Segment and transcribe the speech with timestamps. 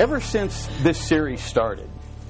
[0.00, 1.86] ever since this series started,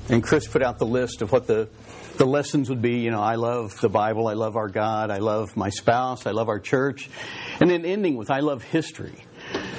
[0.08, 1.68] and Chris put out the list of what the
[2.16, 5.18] the lessons would be, you know, I love the Bible, I love our God, I
[5.18, 7.08] love my spouse, I love our church,
[7.60, 9.14] and then ending with I love history.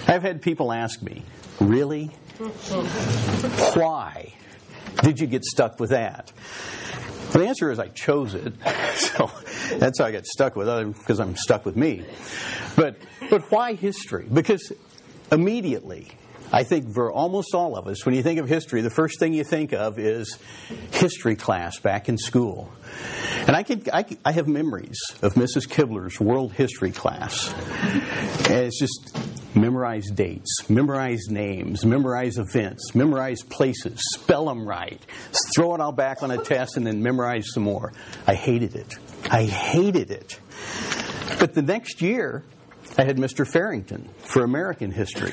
[0.07, 1.21] I've had people ask me,
[1.59, 2.05] really?
[3.75, 4.33] Why
[5.03, 6.31] did you get stuck with that?
[7.33, 8.53] the answer is I chose it,
[8.95, 9.29] so
[9.77, 12.05] that's how I got stuck with it because I'm stuck with me.
[12.77, 12.95] But
[13.29, 14.27] but why history?
[14.31, 14.71] Because
[15.29, 16.07] immediately
[16.51, 19.33] I think for almost all of us, when you think of history, the first thing
[19.33, 20.37] you think of is
[20.91, 22.71] history class back in school.
[23.47, 25.69] And I, could, I, I have memories of Mrs.
[25.69, 27.53] Kibler's world history class.
[28.49, 29.17] And it's just
[29.55, 34.99] memorize dates, memorize names, memorize events, memorize places, spell them right,
[35.55, 37.93] throw it all back on a test, and then memorize some more.
[38.27, 38.93] I hated it.
[39.29, 40.39] I hated it.
[41.39, 42.43] But the next year,
[42.97, 43.47] I had Mr.
[43.47, 45.31] Farrington for American history,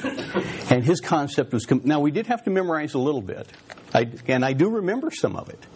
[0.71, 3.49] and his concept was now we did have to memorize a little bit,
[3.93, 5.67] I, and I do remember some of it.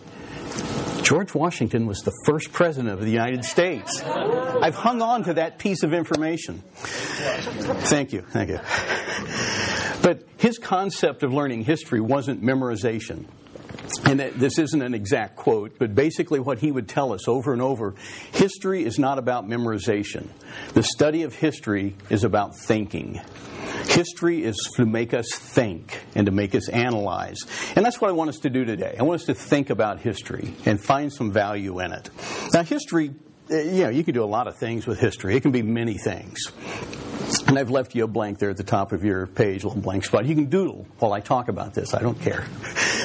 [1.03, 4.01] George Washington was the first president of the United States.
[4.03, 6.63] I've hung on to that piece of information.
[6.75, 8.61] Thank you, thank you.
[10.03, 13.27] But his concept of learning history wasn't memorization
[14.05, 17.63] and this isn't an exact quote, but basically what he would tell us over and
[17.63, 17.95] over
[18.33, 20.29] history is not about memorization.
[20.75, 23.21] The study of history is about thinking.
[23.87, 27.39] History is to make us think and to make us analyze.
[27.77, 28.97] And that's what I want us to do today.
[28.99, 32.11] I want us to think about history and find some value in it.
[32.53, 33.13] Now, history,
[33.51, 35.63] eh, you know, you can do a lot of things with history, it can be
[35.63, 36.41] many things.
[37.41, 39.83] And I've left you a blank there at the top of your page, a little
[39.83, 40.27] blank spot.
[40.27, 41.95] You can doodle while I talk about this.
[41.95, 42.47] I don't care.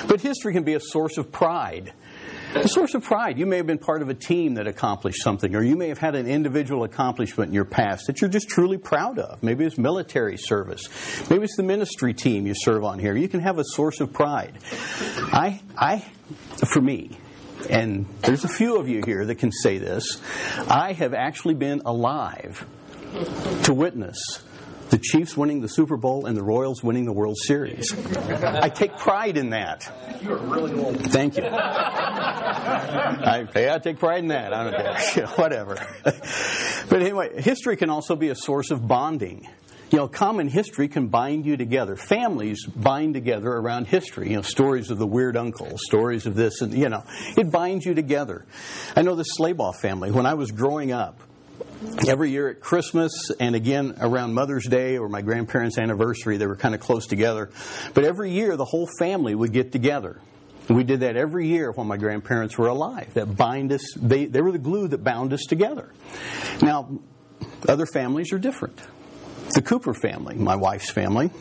[0.08, 1.92] But history can be a source of pride.
[2.56, 3.38] A source of pride.
[3.38, 5.98] You may have been part of a team that accomplished something, or you may have
[5.98, 9.44] had an individual accomplishment in your past that you're just truly proud of.
[9.44, 10.88] Maybe it's military service.
[11.30, 13.18] Maybe it's the ministry team you serve on here.
[13.18, 14.58] You can have a source of pride.
[14.72, 16.06] I, I,
[16.72, 17.18] for me,
[17.70, 20.22] and there's a few of you here that can say this,
[20.70, 22.66] I have actually been alive
[23.64, 24.18] to witness
[24.90, 27.94] the Chiefs winning the Super Bowl and the Royals winning the World Series.
[28.44, 29.92] I take pride in that.
[30.22, 31.02] You're really old.
[31.12, 31.44] Thank you.
[31.44, 34.54] I, yeah, I take pride in that.
[34.54, 35.28] I don't care.
[35.36, 35.78] Whatever.
[36.04, 39.48] but anyway, history can also be a source of bonding.
[39.90, 41.96] You know, common history can bind you together.
[41.96, 44.30] Families bind together around history.
[44.30, 47.04] You know, stories of the weird uncle, stories of this, and you know,
[47.38, 48.46] it binds you together.
[48.98, 50.12] I know the Slabaugh family.
[50.12, 51.22] When I was growing up,
[52.08, 56.56] every year at Christmas and again around Mother's Day or my grandparents' anniversary, they were
[56.56, 57.50] kind of close together.
[57.94, 60.20] But every year, the whole family would get together.
[60.70, 63.14] We did that every year while my grandparents were alive.
[63.14, 65.94] That bind us, they, they were the glue that bound us together.
[66.62, 67.00] Now,
[67.68, 68.80] other families are different.
[69.54, 71.32] The Cooper family, my wife's family,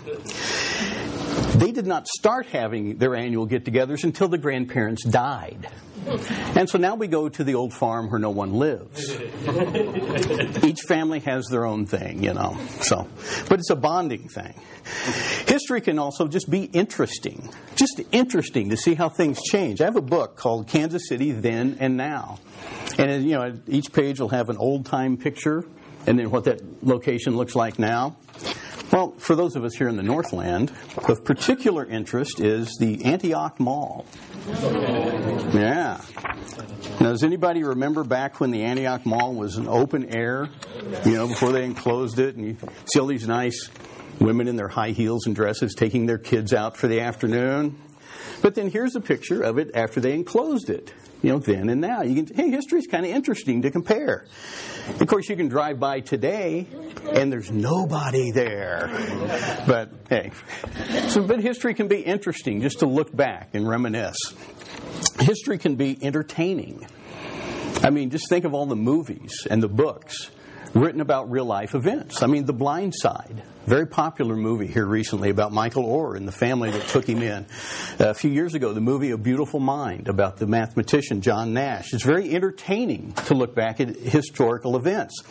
[1.61, 5.69] they did not start having their annual get togethers until the grandparents died.
[6.55, 9.13] And so now we go to the old farm where no one lives.
[10.65, 12.57] Each family has their own thing, you know.
[12.81, 13.09] So,
[13.49, 14.55] but it's a bonding thing.
[15.49, 17.51] History can also just be interesting.
[17.75, 19.81] Just interesting to see how things change.
[19.81, 22.39] I have a book called Kansas City Then and Now.
[22.99, 25.65] And you know, each page will have an old-time picture
[26.07, 28.17] and then what that location looks like now.
[28.93, 30.73] Well, for those of us here in the Northland,
[31.09, 34.07] of particular interest is the Antioch Mall.
[35.53, 36.01] Yeah.
[37.01, 40.49] Now, does anybody remember back when the Antioch Mall was an open air,
[41.05, 42.57] you know, before they enclosed it, and you
[42.93, 43.71] see all these nice
[44.21, 47.79] women in their high heels and dresses taking their kids out for the afternoon?
[48.41, 50.93] But then here's a picture of it after they enclosed it
[51.23, 52.03] you know, then and now.
[52.03, 54.27] You can, hey, history's kind of interesting to compare.
[55.01, 56.67] Of course, you can drive by today
[57.11, 58.89] and there's nobody there.
[59.67, 60.33] But hey,
[61.09, 64.19] so but history can be interesting just to look back and reminisce.
[65.21, 66.87] History can be entertaining.
[67.83, 70.31] I mean, just think of all the movies and the books
[70.77, 72.23] written about real life events.
[72.23, 76.33] I mean, The Blind Side, very popular movie here recently about Michael Oher and the
[76.33, 77.47] family that took him in.
[77.99, 81.95] A few years ago, the movie A Beautiful Mind about the mathematician John Nash.
[81.95, 85.23] It's very entertaining to look back at historical events.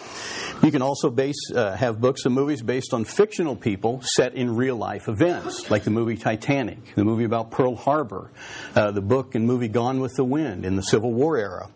[0.64, 4.56] You can also base, uh, have books and movies based on fictional people set in
[4.56, 8.32] real life events, like the movie Titanic, the movie about Pearl Harbor,
[8.76, 11.70] uh, the book and movie Gone with the Wind in the Civil War era,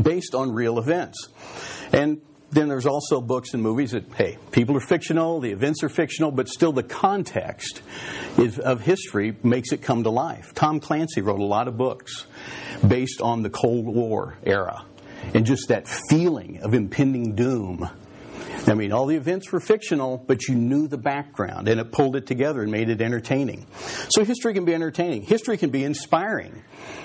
[0.00, 1.28] based on real events.
[1.90, 2.20] And
[2.54, 6.30] then there's also books and movies that, hey, people are fictional, the events are fictional,
[6.30, 7.82] but still the context
[8.38, 10.54] is, of history makes it come to life.
[10.54, 12.26] Tom Clancy wrote a lot of books
[12.86, 14.84] based on the Cold War era
[15.34, 17.88] and just that feeling of impending doom.
[18.66, 22.16] I mean, all the events were fictional, but you knew the background and it pulled
[22.16, 23.66] it together and made it entertaining.
[24.08, 25.22] So history can be entertaining.
[25.22, 26.62] History can be inspiring.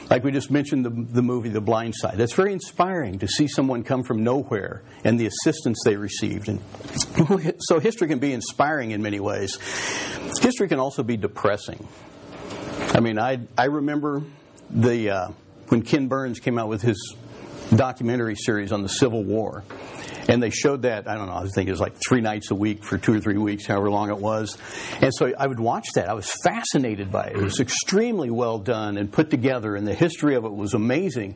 [0.09, 2.17] Like we just mentioned the, the movie The Blind Side.
[2.17, 6.49] That's very inspiring to see someone come from nowhere and the assistance they received.
[6.49, 6.61] And
[7.59, 9.57] so history can be inspiring in many ways.
[10.41, 11.87] History can also be depressing.
[12.93, 14.23] I mean, I, I remember
[14.69, 15.27] the, uh,
[15.67, 17.15] when Ken Burns came out with his
[17.75, 19.63] documentary series on the Civil War.
[20.29, 22.55] And they showed that, I don't know, I think it was like three nights a
[22.55, 24.57] week for two or three weeks, however long it was.
[25.01, 26.07] And so I would watch that.
[26.07, 27.35] I was fascinated by it.
[27.35, 31.35] It was extremely well done and put together, and the history of it was amazing.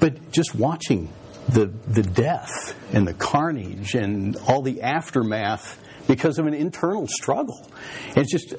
[0.00, 1.10] But just watching
[1.48, 7.70] the, the death and the carnage and all the aftermath because of an internal struggle.
[8.16, 8.54] It's just,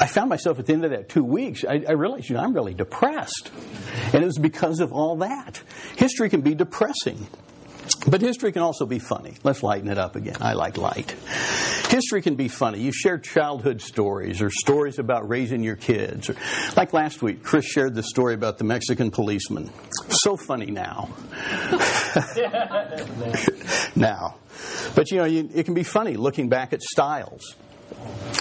[0.00, 2.42] I found myself at the end of that two weeks, I, I, realized, you know,
[2.42, 3.50] I'm really depressed.
[4.12, 5.62] And it was because of all that.
[5.96, 7.26] History can be depressing.
[8.06, 9.34] But history can also be funny.
[9.44, 10.36] Let's lighten it up again.
[10.40, 11.14] I like light.
[11.90, 12.80] History can be funny.
[12.80, 16.30] You share childhood stories or stories about raising your kids.
[16.76, 19.70] Like last week, Chris shared the story about the Mexican policeman.
[20.08, 21.10] So funny now.
[23.96, 24.36] now.
[24.94, 27.54] But you know, it can be funny looking back at styles.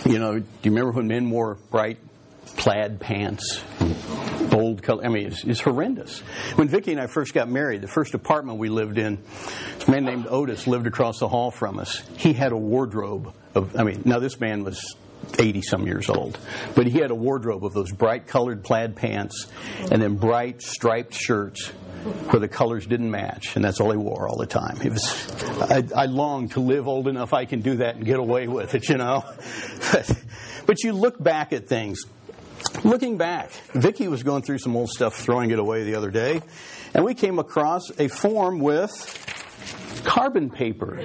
[0.06, 1.98] You know, do you remember when men wore bright
[2.57, 3.63] plaid pants,
[4.50, 5.06] bold color.
[5.06, 6.19] I mean, it's, it's, horrendous.
[6.56, 9.18] When Vicki and I first got married, the first apartment we lived in,
[9.88, 12.04] a man named Otis lived across the hall from us.
[12.18, 14.96] He had a wardrobe of, I mean, now this man was
[15.38, 16.38] 80 some years old.
[16.75, 19.48] But he had a wardrobe of those bright colored plaid pants
[19.92, 21.72] and then bright striped shirts
[22.30, 24.78] where the colors didn't match, and that's all he wore all the time.
[24.81, 28.19] It was, I, I longed to live old enough I can do that and get
[28.19, 29.24] away with it, you know.
[29.92, 30.12] But,
[30.68, 32.04] but you look back at things
[32.84, 36.42] Looking back, Vicki was going through some old stuff, throwing it away the other day,
[36.94, 40.96] and we came across a form with carbon paper.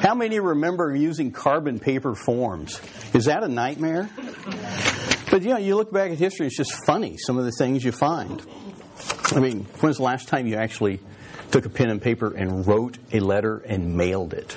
[0.00, 2.80] How many remember using carbon paper forms?
[3.12, 4.08] Is that a nightmare?
[5.30, 7.84] But you know, you look back at history, it's just funny, some of the things
[7.84, 8.42] you find.
[9.32, 11.00] I mean, when's the last time you actually
[11.50, 14.56] took a pen and paper and wrote a letter and mailed it.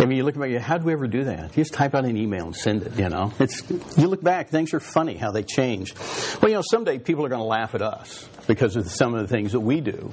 [0.00, 1.56] I mean, you look back, how do we ever do that?
[1.56, 3.32] You just type out an email and send it, you know?
[3.38, 3.62] It's,
[3.96, 5.94] you look back, things are funny how they change.
[6.40, 9.22] Well, you know, someday people are going to laugh at us because of some of
[9.22, 10.12] the things that we do.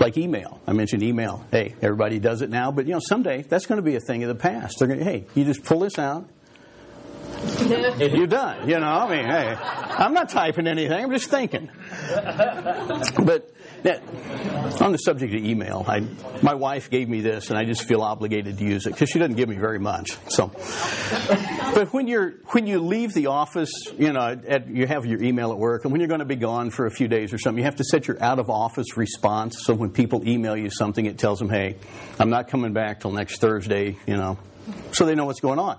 [0.00, 0.60] Like email.
[0.66, 1.44] I mentioned email.
[1.50, 4.24] Hey, everybody does it now, but you know, someday that's going to be a thing
[4.24, 4.78] of the past.
[4.78, 6.28] They're going to, hey, you just pull this out,
[7.98, 8.68] you're done.
[8.68, 11.04] You know, I mean, hey, I'm not typing anything.
[11.04, 11.70] I'm just thinking.
[13.24, 13.52] But
[14.80, 16.00] on the subject of email, I,
[16.42, 19.18] my wife gave me this, and I just feel obligated to use it because she
[19.18, 20.16] doesn't give me very much.
[20.28, 20.48] So,
[21.74, 25.52] but when you're when you leave the office, you know, at, you have your email
[25.52, 27.58] at work, and when you're going to be gone for a few days or something,
[27.58, 29.64] you have to set your out of office response.
[29.64, 31.76] So when people email you something, it tells them, "Hey,
[32.18, 34.38] I'm not coming back till next Thursday." You know,
[34.92, 35.78] so they know what's going on.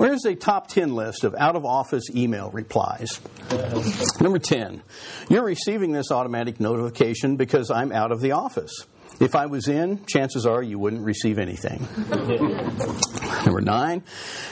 [0.00, 3.20] Where's a top 10 list of out of office email replies?
[4.18, 4.82] Number 10,
[5.28, 8.86] you're receiving this automatic notification because I'm out of the office.
[9.20, 11.86] If I was in, chances are you wouldn't receive anything.
[13.44, 14.02] Number nine,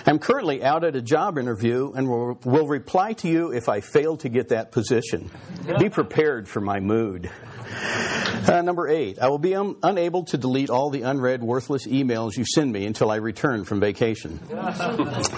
[0.04, 3.80] I'm currently out at a job interview and will, will reply to you if I
[3.80, 5.30] fail to get that position.
[5.78, 7.30] Be prepared for my mood.
[7.70, 12.36] Uh, number eight, I will be un- unable to delete all the unread, worthless emails
[12.36, 14.40] you send me until I return from vacation.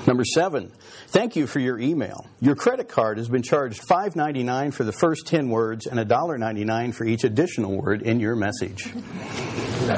[0.07, 0.71] number seven,
[1.09, 2.27] thank you for your email.
[2.41, 7.05] Your credit card has been charged $5.99 for the first 10 words and $1.99 for
[7.05, 8.93] each additional word in your message.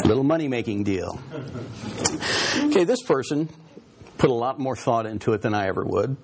[0.07, 1.21] Little money making deal.
[2.57, 3.51] Okay, this person
[4.17, 6.17] put a lot more thought into it than I ever would.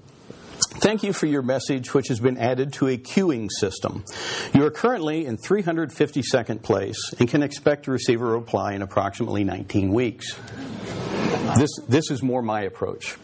[0.71, 4.05] Thank you for your message, which has been added to a queuing system.
[4.53, 9.45] You are currently in 352nd place and can expect to receive a reply in approximately
[9.45, 10.39] 19 weeks.
[11.57, 13.17] This, this is more my approach.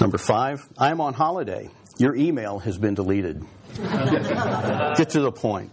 [0.00, 1.68] Number five, I am on holiday.
[1.98, 3.44] Your email has been deleted.
[3.76, 5.72] Get to the point.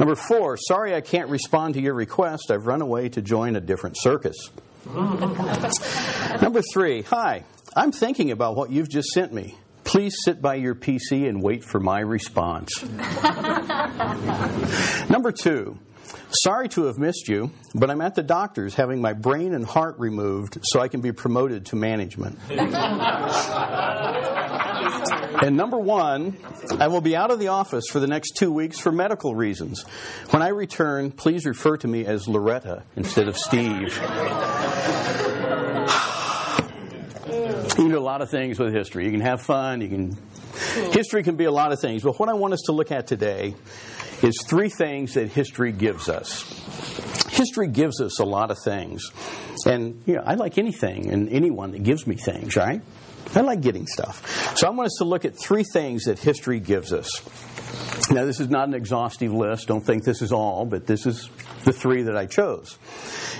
[0.00, 2.50] Number four, sorry I can't respond to your request.
[2.50, 4.50] I've run away to join a different circus.
[4.92, 7.44] Number three, hi,
[7.76, 9.56] I'm thinking about what you've just sent me.
[9.86, 12.82] Please sit by your PC and wait for my response.
[15.08, 15.78] Number two,
[16.30, 19.94] sorry to have missed you, but I'm at the doctor's having my brain and heart
[19.98, 22.36] removed so I can be promoted to management.
[25.40, 26.36] and number one,
[26.80, 29.84] I will be out of the office for the next two weeks for medical reasons.
[30.30, 33.96] When I return, please refer to me as Loretta instead of Steve.
[37.76, 39.04] You can do a lot of things with history.
[39.04, 39.82] You can have fun.
[39.82, 40.18] You can.
[40.92, 42.02] History can be a lot of things.
[42.02, 43.54] But what I want us to look at today
[44.22, 46.42] is three things that history gives us.
[47.28, 49.10] history gives us a lot of things.
[49.66, 52.80] And, you know, I like anything and anyone that gives me things, right?
[53.34, 54.56] I like getting stuff.
[54.56, 57.22] So I want us to look at three things that history gives us.
[58.10, 59.68] Now, this is not an exhaustive list.
[59.68, 61.28] Don't think this is all, but this is
[61.64, 62.78] the three that I chose.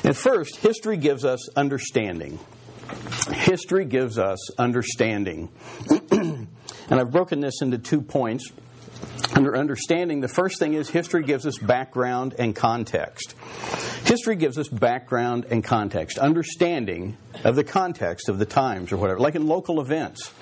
[0.05, 2.39] And first, history gives us understanding.
[3.33, 5.51] History gives us understanding.
[6.11, 6.49] and
[6.91, 8.51] I've broken this into two points.
[9.35, 13.35] Under understanding, the first thing is history gives us background and context.
[14.05, 19.19] History gives us background and context, understanding of the context of the times or whatever,
[19.19, 20.33] like in local events.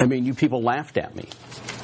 [0.00, 1.28] I mean, you people laughed at me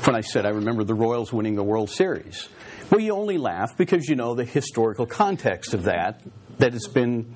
[0.05, 2.49] when I said I remember the Royals winning the World Series.
[2.91, 6.21] Well, you only laugh because you know the historical context of that,
[6.59, 7.35] that it's been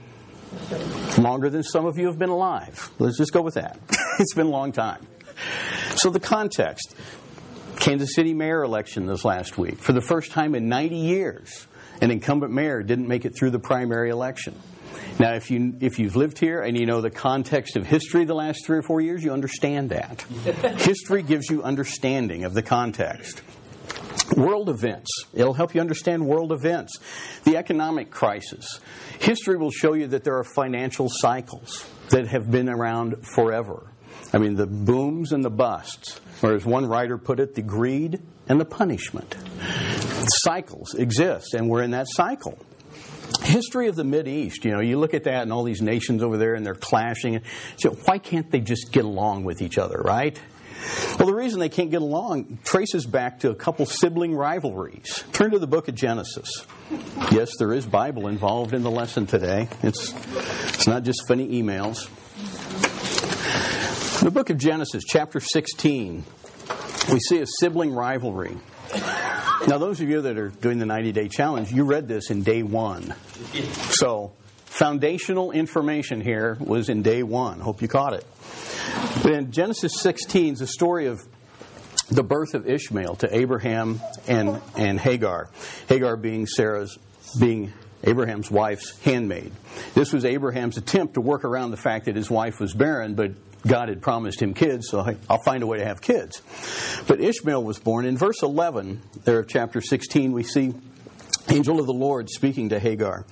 [1.18, 2.90] longer than some of you have been alive.
[2.98, 3.78] Let's just go with that.
[4.18, 5.06] it's been a long time.
[5.96, 6.94] So, the context
[7.78, 9.78] Kansas City mayor election this last week.
[9.78, 11.66] For the first time in 90 years,
[12.00, 14.54] an incumbent mayor didn't make it through the primary election.
[15.18, 18.34] Now, if, you, if you've lived here and you know the context of history the
[18.34, 20.22] last three or four years, you understand that.
[20.78, 23.42] history gives you understanding of the context.
[24.34, 25.10] World events.
[25.34, 26.98] It'll help you understand world events.
[27.44, 28.80] The economic crisis.
[29.20, 33.92] History will show you that there are financial cycles that have been around forever.
[34.32, 38.20] I mean, the booms and the busts, or as one writer put it, the greed
[38.48, 39.36] and the punishment.
[40.44, 42.58] Cycles exist, and we're in that cycle.
[43.42, 46.22] History of the Mid East, you know, you look at that and all these nations
[46.22, 47.40] over there and they're clashing.
[47.76, 50.40] So why can't they just get along with each other, right?
[51.18, 55.24] Well, the reason they can't get along traces back to a couple sibling rivalries.
[55.32, 56.66] Turn to the book of Genesis.
[57.30, 59.68] Yes, there is Bible involved in the lesson today.
[59.82, 60.12] It's,
[60.68, 62.08] it's not just funny emails.
[64.20, 66.24] The book of Genesis, chapter 16,
[67.12, 68.56] we see a sibling rivalry.
[69.66, 72.42] Now, those of you that are doing the 90 day challenge, you read this in
[72.42, 73.14] day one.
[73.90, 74.32] So,
[74.66, 77.60] foundational information here was in day one.
[77.60, 78.26] Hope you caught it.
[79.24, 81.20] In Genesis 16 is the story of
[82.10, 85.48] the birth of Ishmael to Abraham and, and Hagar.
[85.88, 86.98] Hagar being Sarah's,
[87.38, 87.72] being
[88.04, 89.52] Abraham's wife's handmaid.
[89.94, 93.32] This was Abraham's attempt to work around the fact that his wife was barren, but
[93.66, 96.40] God had promised him kids, so I'll find a way to have kids.
[97.08, 98.04] But Ishmael was born.
[98.04, 100.72] In verse 11 there of chapter 16, we see
[101.48, 103.24] angel of the Lord speaking to Hagar,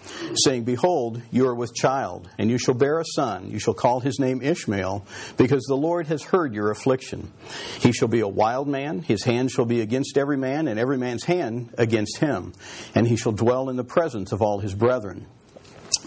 [0.45, 3.51] saying, Behold, you are with child, and you shall bear a son.
[3.51, 5.07] You shall call his name Ishmael,
[5.37, 7.33] because the Lord has heard your affliction.
[7.81, 10.99] He shall be a wild man, his hand shall be against every man, and every
[10.99, 12.53] man's hand against him.
[12.95, 15.27] And he shall dwell in the presence of all his brethren.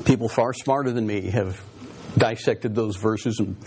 [0.06, 1.62] People far smarter than me have
[2.18, 3.58] dissected those verses and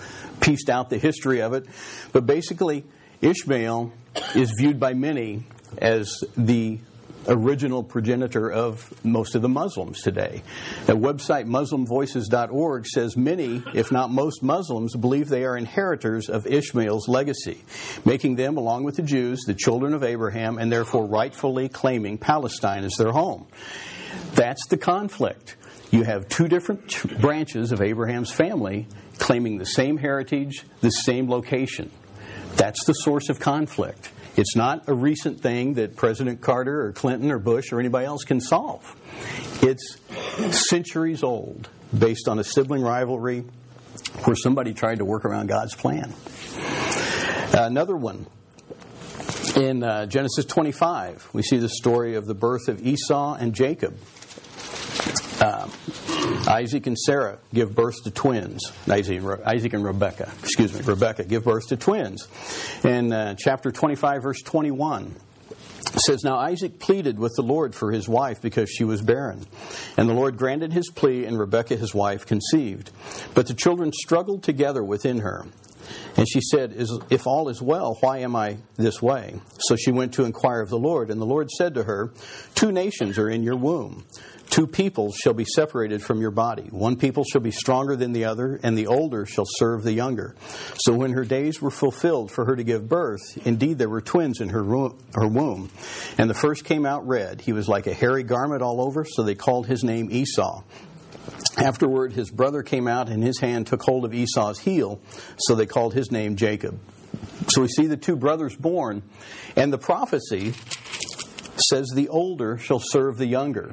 [0.40, 1.66] pieced out the history of it.
[2.12, 2.84] But basically,
[3.20, 3.92] Ishmael
[4.34, 5.44] is viewed by many
[5.78, 6.80] as the
[7.28, 10.42] original progenitor of most of the Muslims today.
[10.86, 17.08] The website MuslimVoices.org says many, if not most Muslims, believe they are inheritors of Ishmael's
[17.08, 17.62] legacy,
[18.04, 22.84] making them, along with the Jews, the children of Abraham, and therefore rightfully claiming Palestine
[22.84, 23.46] as their home.
[24.34, 25.56] That's the conflict.
[25.90, 28.86] You have two different branches of Abraham's family
[29.18, 31.90] claiming the same heritage, the same location.
[32.56, 34.10] That's the source of conflict.
[34.36, 38.24] It's not a recent thing that President Carter or Clinton or Bush or anybody else
[38.24, 38.84] can solve.
[39.62, 39.98] It's
[40.68, 43.44] centuries old, based on a sibling rivalry
[44.24, 46.14] where somebody tried to work around God's plan.
[47.52, 48.26] Another one.
[49.56, 53.98] In uh, Genesis 25, we see the story of the birth of Esau and Jacob.
[55.40, 55.68] Uh,
[56.48, 58.72] Isaac and Sarah give birth to twins.
[58.88, 62.28] Isaac and, Rebecca, excuse me, Rebecca give birth to twins.
[62.84, 65.14] In uh, chapter 25, verse 21,
[66.06, 69.44] says, Now Isaac pleaded with the Lord for his wife because she was barren.
[69.96, 72.90] And the Lord granted his plea, and Rebekah his wife conceived.
[73.34, 75.46] But the children struggled together within her.
[76.16, 76.74] And she said,
[77.10, 79.40] If all is well, why am I this way?
[79.58, 81.10] So she went to inquire of the Lord.
[81.10, 82.12] And the Lord said to her,
[82.54, 84.04] Two nations are in your womb.
[84.50, 86.64] Two peoples shall be separated from your body.
[86.70, 90.34] One people shall be stronger than the other, and the older shall serve the younger.
[90.78, 94.40] So when her days were fulfilled for her to give birth, indeed there were twins
[94.40, 94.64] in her,
[95.14, 95.70] her womb.
[96.18, 97.40] And the first came out red.
[97.40, 100.64] He was like a hairy garment all over, so they called his name Esau.
[101.56, 105.00] Afterward, his brother came out, and his hand took hold of Esau's heel,
[105.38, 106.80] so they called his name Jacob.
[107.48, 109.02] So we see the two brothers born,
[109.54, 110.54] and the prophecy
[111.68, 113.72] says the older shall serve the younger.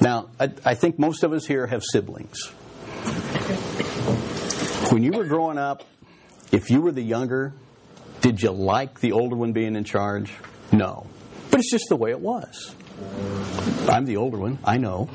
[0.00, 2.46] Now, I, I think most of us here have siblings.
[4.90, 5.84] When you were growing up,
[6.52, 7.52] if you were the younger,
[8.20, 10.32] did you like the older one being in charge?
[10.72, 11.06] No.
[11.50, 12.74] But it's just the way it was.
[13.88, 15.08] I'm the older one, I know.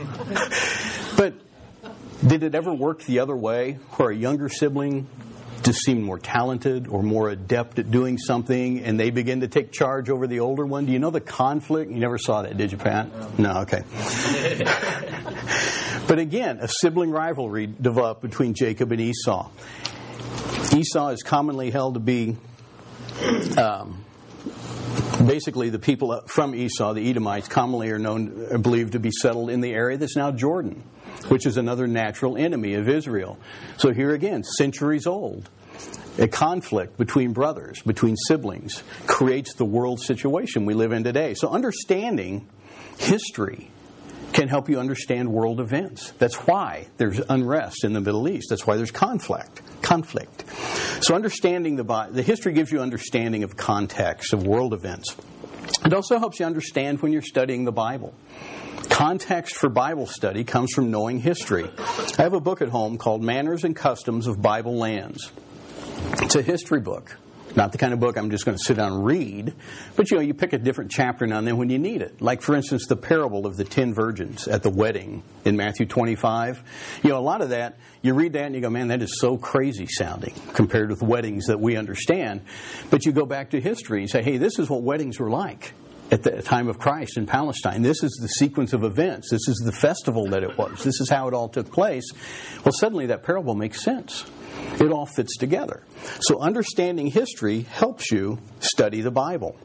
[1.17, 1.33] but
[2.25, 5.07] did it ever work the other way, where a younger sibling
[5.63, 9.72] just seemed more talented or more adept at doing something, and they begin to take
[9.72, 10.86] charge over the older one?
[10.86, 11.91] Do you know the conflict?
[11.91, 13.39] You never saw that, did you, Pat?
[13.39, 13.84] No, okay.
[16.08, 19.50] but again, a sibling rivalry developed uh, between Jacob and Esau.
[20.75, 22.38] Esau is commonly held to be
[23.58, 24.03] um,
[25.25, 29.12] basically the people uh, from Esau, the Edomites, commonly are known, are believed to be
[29.12, 30.84] settled in the area that's now Jordan,
[31.30, 33.38] which is another natural enemy of Israel.
[33.77, 35.50] So here again, centuries old,
[36.18, 41.34] a conflict between brothers, between siblings, creates the world situation we live in today.
[41.34, 42.48] So understanding
[42.98, 43.70] history
[44.34, 46.12] can help you understand world events.
[46.18, 48.48] That's why there's unrest in the Middle East.
[48.50, 49.62] That's why there's conflict.
[49.82, 50.44] Conflict.
[51.01, 55.15] So understanding the the history gives you understanding of context of world events.
[55.85, 58.13] It also helps you understand when you're studying the Bible.
[58.89, 61.69] Context for Bible study comes from knowing history.
[62.17, 65.31] I have a book at home called Manners and Customs of Bible Lands.
[66.21, 67.17] It's a history book.
[67.55, 69.53] Not the kind of book I'm just going to sit down and read,
[69.95, 72.22] but you know, you pick a different chapter now and then when you need it.
[72.22, 76.63] Like, for instance, the parable of the ten virgins at the wedding in Matthew 25.
[77.03, 79.19] You know, a lot of that, you read that and you go, man, that is
[79.19, 82.41] so crazy sounding compared with weddings that we understand.
[82.89, 85.74] But you go back to history and say, hey, this is what weddings were like
[86.12, 87.81] at the time of Christ in Palestine.
[87.81, 89.29] This is the sequence of events.
[89.31, 90.83] This is the festival that it was.
[90.83, 92.05] This is how it all took place.
[92.63, 94.25] Well, suddenly that parable makes sense.
[94.79, 95.83] It all fits together.
[96.22, 99.57] So understanding history helps you study the Bible.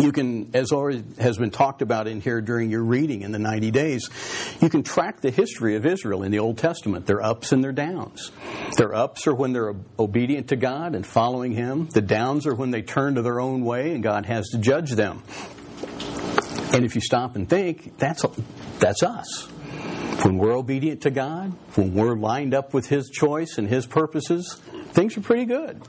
[0.00, 3.38] You can, as already has been talked about in here during your reading in the
[3.38, 4.08] 90 days,
[4.60, 7.72] you can track the history of Israel in the Old Testament, their ups and their
[7.72, 8.30] downs.
[8.78, 11.88] Their ups are when they're obedient to God and following Him.
[11.92, 14.92] The downs are when they turn to their own way and God has to judge
[14.92, 15.22] them.
[16.72, 18.24] And if you stop and think, that's,
[18.78, 19.48] that's us.
[20.22, 24.60] When we're obedient to God, when we're lined up with His choice and His purposes,
[24.92, 25.82] things are pretty good.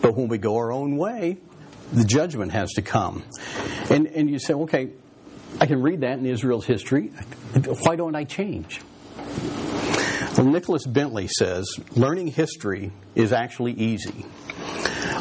[0.00, 1.38] But when we go our own way,
[1.92, 3.24] the judgment has to come.
[3.90, 4.90] And, and you say, okay,
[5.60, 7.08] I can read that in Israel's history.
[7.84, 8.80] Why don't I change?
[10.36, 14.24] Well, Nicholas Bentley says learning history is actually easy.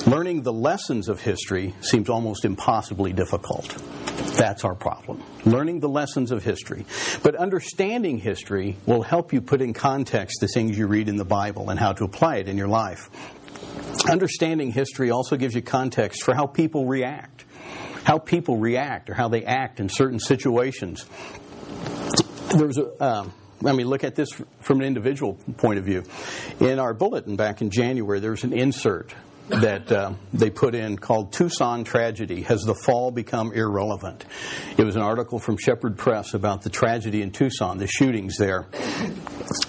[0.07, 3.75] Learning the lessons of history seems almost impossibly difficult.
[4.37, 5.21] That's our problem.
[5.45, 6.85] Learning the lessons of history.
[7.21, 11.25] But understanding history will help you put in context the things you read in the
[11.25, 13.09] Bible and how to apply it in your life.
[14.09, 17.45] Understanding history also gives you context for how people react.
[18.03, 21.05] How people react or how they act in certain situations.
[22.55, 23.03] There's a.
[23.03, 23.33] Um,
[23.63, 24.29] I mean, look at this
[24.61, 26.03] from an individual point of view.
[26.59, 29.13] In our bulletin back in January, there was an insert
[29.51, 34.25] that uh, they put in called Tucson Tragedy Has the Fall Become Irrelevant?
[34.77, 38.67] It was an article from Shepherd Press about the tragedy in Tucson, the shootings there.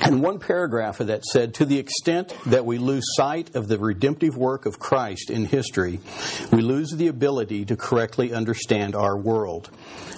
[0.01, 3.79] And one paragraph of that said To the extent that we lose sight of the
[3.79, 6.01] redemptive work of Christ in history,
[6.53, 9.71] we lose the ability to correctly understand our world.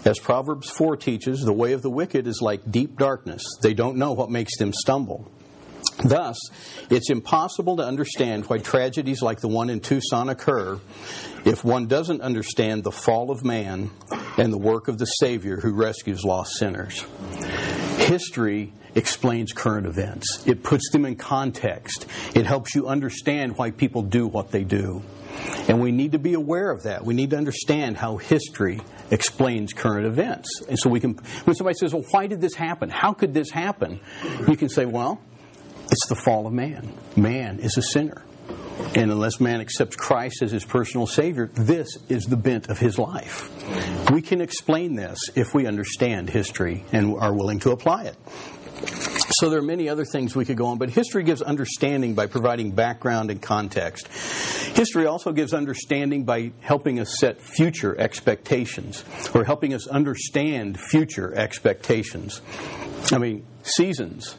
[0.04, 3.42] As Proverbs 4 teaches, the way of the wicked is like deep darkness.
[3.62, 5.30] They don't know what makes them stumble.
[6.02, 6.38] Thus,
[6.90, 10.80] it's impossible to understand why tragedies like the one in Tucson occur
[11.44, 13.90] if one doesn't understand the fall of man
[14.36, 17.04] and the work of the Savior who rescues lost sinners.
[17.98, 24.02] History explains current events, it puts them in context, it helps you understand why people
[24.02, 25.02] do what they do.
[25.68, 27.04] And we need to be aware of that.
[27.04, 28.80] We need to understand how history
[29.10, 30.48] explains current events.
[30.68, 32.88] And so we can, when somebody says, well, why did this happen?
[32.88, 34.00] How could this happen?
[34.46, 35.20] You can say, well,
[35.94, 36.92] it's the fall of man.
[37.14, 38.24] Man is a sinner.
[38.96, 42.98] And unless man accepts Christ as his personal Savior, this is the bent of his
[42.98, 43.48] life.
[44.10, 48.16] We can explain this if we understand history and are willing to apply it.
[49.38, 52.26] So there are many other things we could go on, but history gives understanding by
[52.26, 54.08] providing background and context.
[54.76, 61.32] History also gives understanding by helping us set future expectations or helping us understand future
[61.36, 62.42] expectations.
[63.12, 64.36] I mean, seasons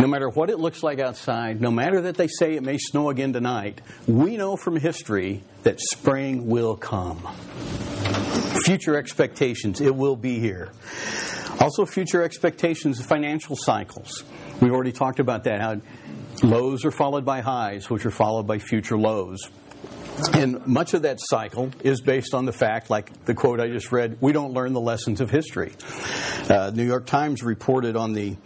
[0.00, 3.10] no matter what it looks like outside, no matter that they say it may snow
[3.10, 7.26] again tonight, we know from history that spring will come.
[8.64, 10.70] Future expectations, it will be here.
[11.60, 14.24] Also, future expectations of financial cycles.
[14.60, 15.80] We've already talked about that, how
[16.42, 19.48] lows are followed by highs, which are followed by future lows.
[20.32, 23.92] And much of that cycle is based on the fact, like the quote I just
[23.92, 25.72] read, we don't learn the lessons of history.
[26.48, 28.36] Uh, New York Times reported on the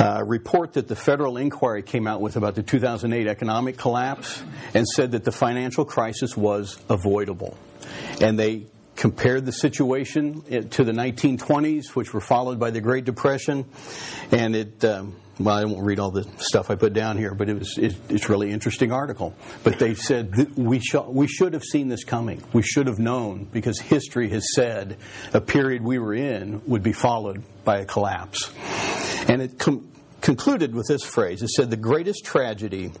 [0.00, 4.42] uh, report that the federal inquiry came out with about the 2008 economic collapse
[4.74, 7.56] and said that the financial crisis was avoidable.
[8.20, 13.66] And they compared the situation to the 1920s, which were followed by the Great Depression,
[14.30, 14.84] and it.
[14.84, 17.78] Um, well, I won't read all the stuff I put down here, but it was
[17.78, 19.34] it, it's really interesting article.
[19.62, 22.42] But they said we we should have seen this coming.
[22.52, 24.96] We should have known because history has said
[25.32, 28.52] a period we were in would be followed by a collapse,
[29.28, 31.42] and it com- concluded with this phrase.
[31.42, 32.92] It said the greatest tragedy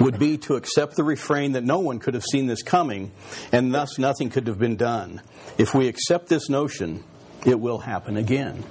[0.00, 3.10] would be to accept the refrain that no one could have seen this coming,
[3.52, 5.20] and thus nothing could have been done.
[5.58, 7.02] If we accept this notion,
[7.44, 8.64] it will happen again.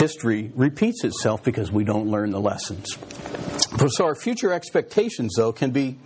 [0.00, 2.96] History repeats itself because we don't learn the lessons.
[3.88, 5.98] So our future expectations, though, can be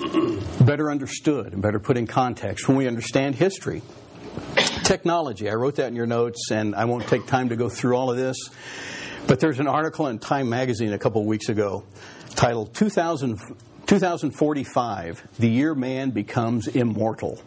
[0.60, 3.82] better understood and better put in context when we understand history.
[4.82, 7.94] Technology, I wrote that in your notes, and I won't take time to go through
[7.94, 8.36] all of this.
[9.28, 11.84] But there's an article in Time magazine a couple weeks ago
[12.34, 13.38] titled 2000,
[13.86, 17.40] 2045 The Year Man Becomes Immortal.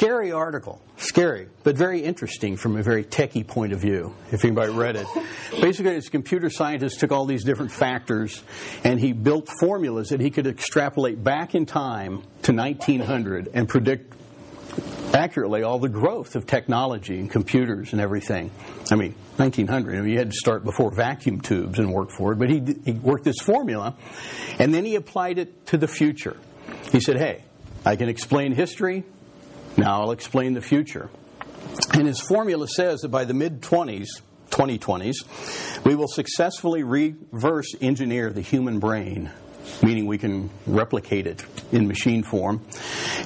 [0.00, 4.72] Scary article, scary, but very interesting from a very techie point of view, if anybody
[4.72, 5.06] read it.
[5.60, 8.42] Basically, this computer scientist took all these different factors
[8.82, 14.14] and he built formulas that he could extrapolate back in time to 1900 and predict
[15.12, 18.50] accurately all the growth of technology and computers and everything.
[18.90, 22.32] I mean, 1900, I mean, you had to start before vacuum tubes and work for
[22.32, 23.94] it, but he, he worked this formula
[24.58, 26.38] and then he applied it to the future.
[26.90, 27.44] He said, hey,
[27.84, 29.04] I can explain history,
[29.80, 31.10] now I'll explain the future.
[31.94, 34.08] And his formula says that by the mid 20s,
[34.50, 39.30] 2020s, we will successfully reverse engineer the human brain
[39.82, 42.64] meaning we can replicate it in machine form.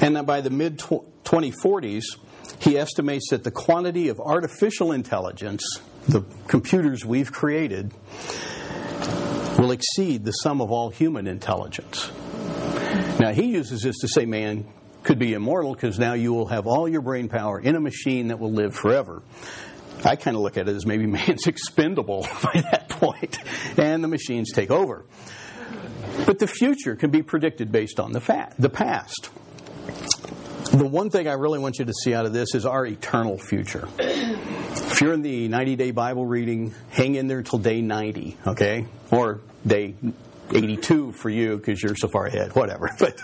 [0.00, 2.04] And that by the mid 2040s,
[2.60, 5.64] he estimates that the quantity of artificial intelligence,
[6.08, 7.92] the computers we've created,
[9.58, 12.10] will exceed the sum of all human intelligence.
[13.18, 14.66] Now, he uses this to say man
[15.04, 18.28] could be immortal because now you will have all your brain power in a machine
[18.28, 19.22] that will live forever.
[20.04, 23.38] I kind of look at it as maybe man's expendable by that point,
[23.78, 25.04] and the machines take over.
[26.26, 29.30] But the future can be predicted based on the, fact, the past.
[30.70, 33.38] The one thing I really want you to see out of this is our eternal
[33.38, 33.88] future.
[33.98, 38.86] If you're in the 90 day Bible reading, hang in there till day 90, okay?
[39.10, 39.94] Or day
[40.52, 42.90] 82 for you because you're so far ahead, whatever.
[42.98, 43.20] But,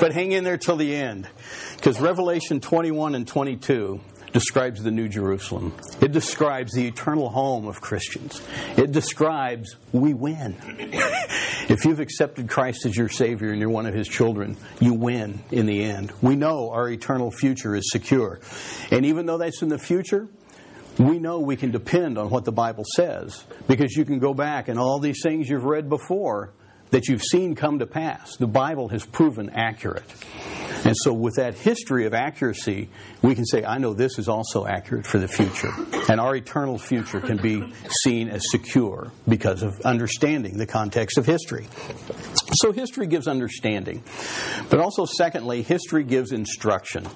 [0.00, 1.28] but hang in there till the end.
[1.76, 4.00] Because Revelation 21 and 22
[4.32, 5.74] describes the New Jerusalem.
[6.00, 8.42] It describes the eternal home of Christians.
[8.76, 10.56] It describes we win.
[11.68, 15.40] if you've accepted Christ as your Savior and you're one of His children, you win
[15.50, 16.12] in the end.
[16.20, 18.40] We know our eternal future is secure.
[18.90, 20.28] And even though that's in the future,
[20.98, 24.68] we know we can depend on what the Bible says because you can go back
[24.68, 26.52] and all these things you've read before
[26.90, 28.36] that you've seen come to pass.
[28.36, 30.04] The Bible has proven accurate.
[30.84, 32.88] And so, with that history of accuracy,
[33.20, 35.72] we can say, I know this is also accurate for the future.
[36.08, 37.72] And our eternal future can be
[38.04, 41.66] seen as secure because of understanding the context of history.
[42.60, 44.04] So, history gives understanding.
[44.70, 47.06] But also, secondly, history gives instruction.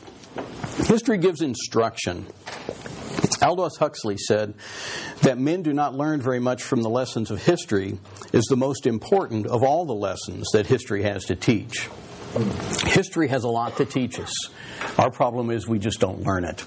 [0.87, 2.27] History gives instruction.
[3.43, 4.55] Aldous Huxley said
[5.23, 7.99] that men do not learn very much from the lessons of history
[8.33, 11.89] is the most important of all the lessons that history has to teach.
[12.85, 14.33] History has a lot to teach us.
[14.99, 16.65] Our problem is we just don't learn it.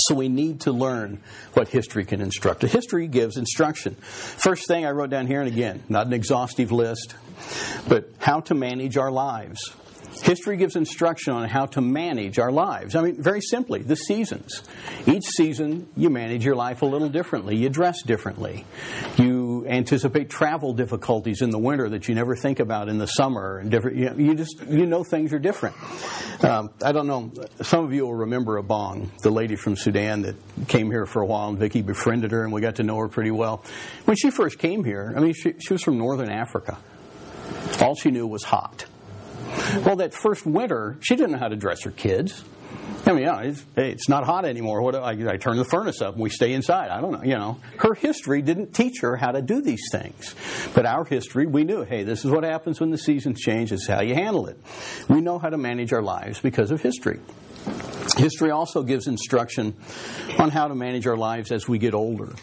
[0.00, 1.20] So we need to learn
[1.54, 2.62] what history can instruct.
[2.62, 3.94] History gives instruction.
[3.94, 7.14] First thing I wrote down here, and again, not an exhaustive list,
[7.88, 9.72] but how to manage our lives.
[10.22, 12.94] History gives instruction on how to manage our lives.
[12.94, 14.62] I mean, very simply, the seasons.
[15.06, 17.56] Each season, you manage your life a little differently.
[17.56, 18.64] You dress differently.
[19.16, 23.58] You anticipate travel difficulties in the winter that you never think about in the summer.
[23.58, 25.76] And different, you, know, you just you know things are different.
[26.42, 27.32] Um, I don't know.
[27.62, 30.36] Some of you will remember Abong, the lady from Sudan that
[30.68, 33.08] came here for a while, and Vicky befriended her, and we got to know her
[33.08, 33.64] pretty well.
[34.04, 36.78] When she first came here, I mean, she, she was from northern Africa.
[37.80, 38.86] All she knew was hot.
[39.84, 42.44] Well, that first winter, she didn't know how to dress her kids.
[43.06, 44.82] I mean, yeah, it's, hey, it's not hot anymore.
[44.82, 46.90] What I, I turn the furnace up and we stay inside.
[46.90, 47.22] I don't know.
[47.22, 50.34] You know, her history didn't teach her how to do these things,
[50.74, 51.84] but our history, we knew.
[51.84, 53.70] Hey, this is what happens when the seasons change.
[53.70, 54.58] This is how you handle it.
[55.08, 57.20] We know how to manage our lives because of history.
[58.16, 59.74] History also gives instruction
[60.38, 62.34] on how to manage our lives as we get older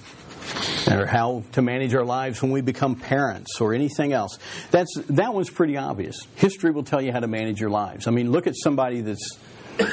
[0.90, 4.38] or how to manage our lives when we become parents or anything else.
[4.72, 6.28] That's, that one's pretty obvious.
[6.36, 8.08] History will tell you how to manage your lives.
[8.08, 9.38] I mean, look at somebody that's,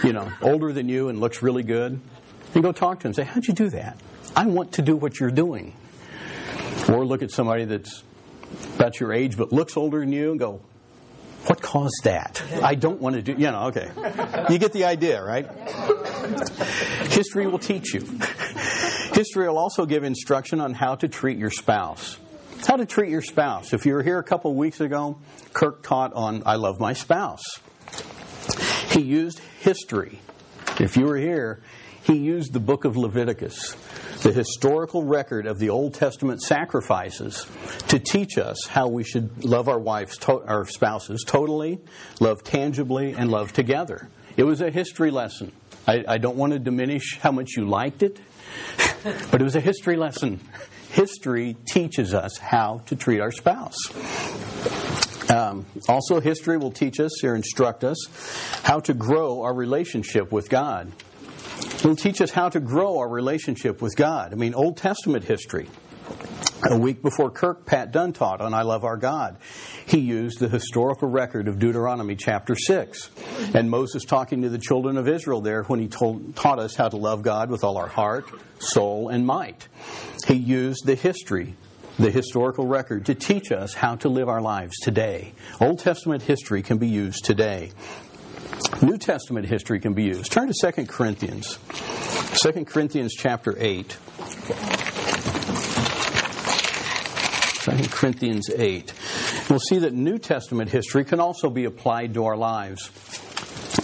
[0.05, 2.01] you know, older than you and looks really good,
[2.55, 3.99] and go talk to them say, How'd you do that?
[4.37, 5.75] I want to do what you're doing.
[6.89, 8.03] Or look at somebody that's
[8.77, 10.61] about your age but looks older than you and go,
[11.47, 12.43] What caused that?
[12.63, 13.91] I don't want to do, you know, okay.
[14.51, 15.49] You get the idea, right?
[17.11, 18.07] History will teach you.
[19.13, 22.19] History will also give instruction on how to treat your spouse.
[22.67, 23.73] How to treat your spouse.
[23.73, 25.19] If you were here a couple weeks ago,
[25.53, 27.43] Kirk taught on I love my spouse.
[28.91, 30.21] He used history.
[30.81, 31.63] If you were here,
[32.05, 33.77] he used the book of Leviticus,
[34.23, 37.47] the historical record of the Old Testament sacrifices,
[37.89, 41.81] to teach us how we should love our wives, to- our spouses totally,
[42.19, 44.09] love tangibly, and love together.
[44.37, 45.53] It was a history lesson.
[45.87, 48.19] I, I don't want to diminish how much you liked it,
[49.31, 50.41] but it was a history lesson.
[50.91, 53.77] History teaches us how to treat our spouse.
[55.31, 57.97] Um, also, history will teach us or instruct us
[58.63, 60.93] how to grow our relationship with God.
[61.61, 64.33] It will teach us how to grow our relationship with God.
[64.33, 65.69] I mean, Old Testament history.
[66.71, 69.39] A week before Kirk, Pat Dunn taught on I Love Our God.
[69.85, 73.11] He used the historical record of Deuteronomy chapter 6.
[73.55, 76.89] And Moses talking to the children of Israel there when he told, taught us how
[76.89, 78.27] to love God with all our heart,
[78.59, 79.67] soul, and might.
[80.27, 81.57] He used the history
[81.99, 85.35] the historical record to teach us how to live our lives today.
[85.61, 87.71] Old Testament history can be used today.
[88.81, 90.33] New Testament history can be used.
[90.33, 91.59] Turn to 2 Corinthians.
[92.43, 93.97] 2 Corinthians chapter 8.
[97.63, 98.93] 2 Corinthians 8.
[99.49, 102.91] We'll see that New Testament history can also be applied to our lives.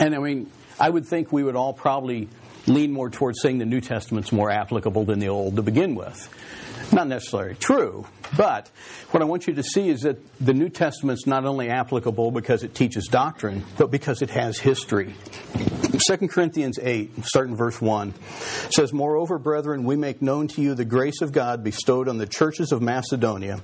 [0.01, 2.29] And I mean, I would think we would all probably
[2.67, 6.29] lean more towards saying the New Testament's more applicable than the Old to begin with.
[6.93, 8.05] Not necessarily true,
[8.37, 8.69] but
[9.13, 12.65] what I want you to see is that the New Testament's not only applicable because
[12.65, 15.15] it teaches doctrine, but because it has history.
[16.09, 18.15] 2 Corinthians 8, starting verse 1,
[18.71, 22.27] says, Moreover, brethren, we make known to you the grace of God bestowed on the
[22.27, 23.61] churches of Macedonia,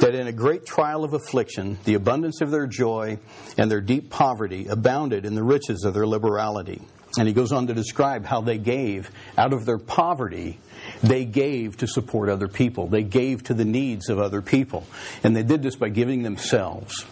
[0.00, 3.20] that in a great trial of affliction, the abundance of their joy
[3.56, 6.82] and their deep poverty abounded in the riches of their liberality.
[7.16, 10.58] And he goes on to describe how they gave out of their poverty
[11.04, 12.88] they gave to support other people.
[12.88, 14.84] They gave to the needs of other people.
[15.22, 17.06] And they did this by giving themselves.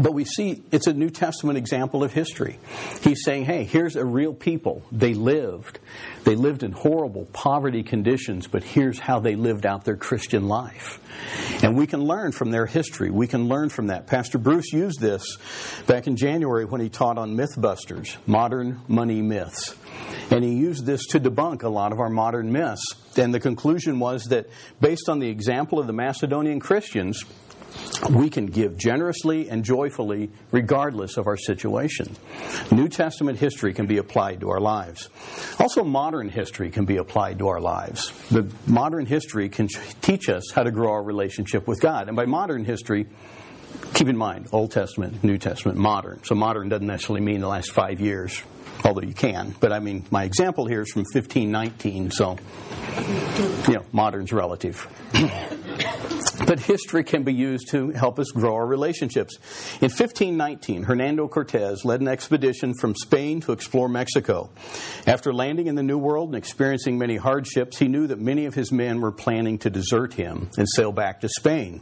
[0.00, 2.58] But we see it's a New Testament example of history.
[3.02, 4.82] He's saying, hey, here's a real people.
[4.90, 5.78] They lived.
[6.24, 10.98] They lived in horrible poverty conditions, but here's how they lived out their Christian life.
[11.62, 13.10] And we can learn from their history.
[13.10, 14.06] We can learn from that.
[14.06, 15.36] Pastor Bruce used this
[15.86, 19.76] back in January when he taught on Mythbusters, modern money myths.
[20.30, 22.82] And he used this to debunk a lot of our modern myths.
[23.16, 24.48] And the conclusion was that
[24.80, 27.24] based on the example of the Macedonian Christians,
[28.10, 32.14] we can give generously and joyfully regardless of our situation.
[32.70, 35.08] New Testament history can be applied to our lives.
[35.58, 38.10] Also, modern history can be applied to our lives.
[38.28, 39.68] The modern history can
[40.00, 42.08] teach us how to grow our relationship with God.
[42.08, 43.06] And by modern history,
[43.94, 46.22] keep in mind Old Testament, New Testament, modern.
[46.24, 48.42] So modern doesn't necessarily mean the last five years,
[48.84, 49.54] although you can.
[49.60, 52.36] But I mean, my example here is from 1519, so,
[53.68, 54.88] you know, modern's relative.
[56.46, 59.36] But history can be used to help us grow our relationships.
[59.80, 64.50] In 1519, Hernando Cortez led an expedition from Spain to explore Mexico.
[65.06, 68.54] After landing in the New World and experiencing many hardships, he knew that many of
[68.54, 71.80] his men were planning to desert him and sail back to Spain.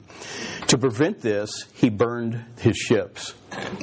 [0.69, 3.35] To prevent this, he burned his ships,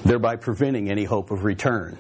[0.05, 1.97] thereby preventing any hope of return.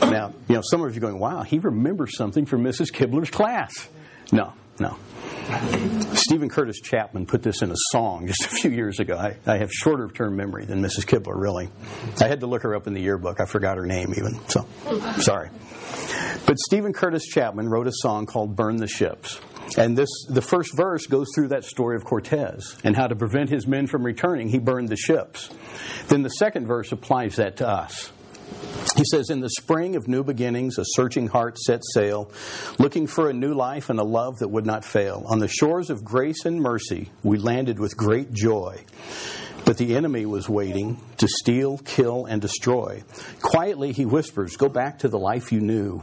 [0.00, 2.92] Now, you know, some of you are going, wow, he remembers something from Mrs.
[2.92, 3.88] Kibler's class.
[4.32, 4.96] No, no.
[6.14, 9.16] Steven Curtis Chapman put this in a song just a few years ago.
[9.16, 11.06] I, I have shorter term memory than Mrs.
[11.06, 11.68] Kibler, really.
[12.20, 13.40] I had to look her up in the yearbook.
[13.40, 14.66] I forgot her name even, so
[15.20, 15.50] sorry.
[16.46, 19.40] But Steven Curtis Chapman wrote a song called Burn the Ships.
[19.76, 23.50] And this, the first verse goes through that story of Cortez and how to prevent
[23.50, 25.50] his men from returning, he burned the ships.
[26.08, 28.10] Then the second verse applies that to us.
[28.96, 32.32] He says, In the spring of new beginnings, a searching heart set sail,
[32.78, 35.24] looking for a new life and a love that would not fail.
[35.26, 38.82] On the shores of grace and mercy, we landed with great joy.
[39.64, 43.02] But the enemy was waiting to steal, kill, and destroy.
[43.42, 46.02] Quietly, he whispers, Go back to the life you knew.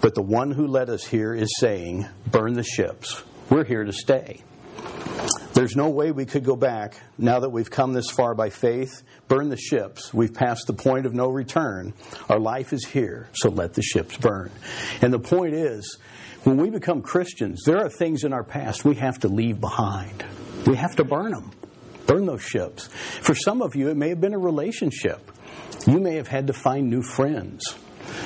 [0.00, 3.22] But the one who led us here is saying, Burn the ships.
[3.48, 4.42] We're here to stay.
[5.66, 9.02] There's no way we could go back now that we've come this far by faith.
[9.26, 10.14] Burn the ships.
[10.14, 11.92] We've passed the point of no return.
[12.28, 14.52] Our life is here, so let the ships burn.
[15.02, 15.98] And the point is,
[16.44, 20.24] when we become Christians, there are things in our past we have to leave behind.
[20.68, 21.50] We have to burn them.
[22.06, 22.86] Burn those ships.
[22.86, 25.32] For some of you, it may have been a relationship.
[25.84, 27.74] You may have had to find new friends.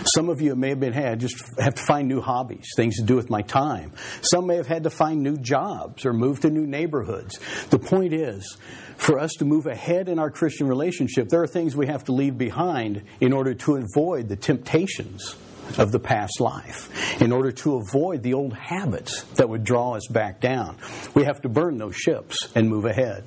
[0.05, 3.03] Some of you may have been had just have to find new hobbies, things to
[3.03, 3.93] do with my time.
[4.23, 7.39] Some may have had to find new jobs or move to new neighborhoods.
[7.71, 8.57] The point is,
[8.97, 12.13] for us to move ahead in our Christian relationship, there are things we have to
[12.13, 15.37] leave behind in order to avoid the temptations
[15.79, 20.07] of the past life, in order to avoid the old habits that would draw us
[20.09, 20.77] back down.
[21.15, 23.25] We have to burn those ships and move ahead.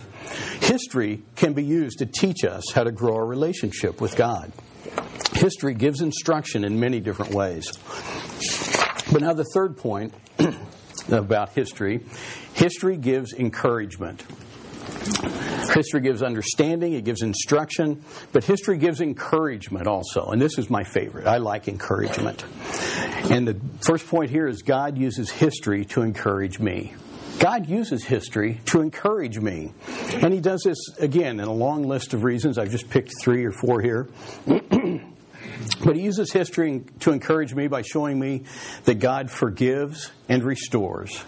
[0.59, 4.51] History can be used to teach us how to grow our relationship with God.
[5.33, 7.71] History gives instruction in many different ways.
[9.11, 10.13] But now, the third point
[11.11, 12.01] about history
[12.53, 14.23] history gives encouragement.
[15.73, 20.27] History gives understanding, it gives instruction, but history gives encouragement also.
[20.27, 21.25] And this is my favorite.
[21.25, 22.45] I like encouragement.
[23.31, 26.93] And the first point here is God uses history to encourage me.
[27.39, 29.73] God uses history to encourage me.
[30.13, 32.57] And He does this, again, in a long list of reasons.
[32.57, 34.07] I've just picked three or four here.
[34.45, 38.43] but He uses history to encourage me by showing me
[38.85, 41.23] that God forgives and restores.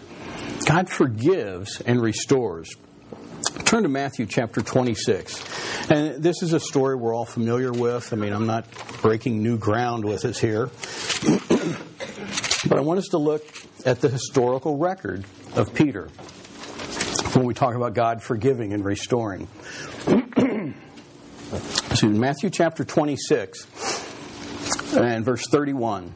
[0.65, 2.69] God forgives and restores.
[3.65, 5.89] Turn to Matthew chapter 26.
[5.89, 8.13] And this is a story we're all familiar with.
[8.13, 8.65] I mean, I'm not
[9.01, 10.65] breaking new ground with us here.
[12.67, 13.43] but I want us to look
[13.85, 16.09] at the historical record of Peter
[17.33, 19.47] when we talk about God forgiving and restoring.
[21.95, 23.67] so Matthew chapter 26
[24.95, 26.15] and verse 31.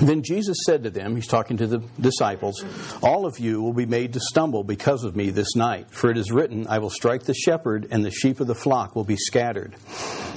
[0.00, 2.64] Then Jesus said to them, He's talking to the disciples,
[3.02, 5.90] All of you will be made to stumble because of me this night.
[5.90, 8.96] For it is written, I will strike the shepherd, and the sheep of the flock
[8.96, 9.76] will be scattered.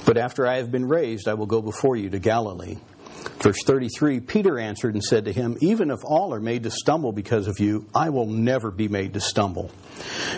[0.06, 2.76] But after I have been raised, I will go before you to Galilee.
[3.40, 7.12] Verse 33 Peter answered and said to him, Even if all are made to stumble
[7.12, 9.70] because of you, I will never be made to stumble.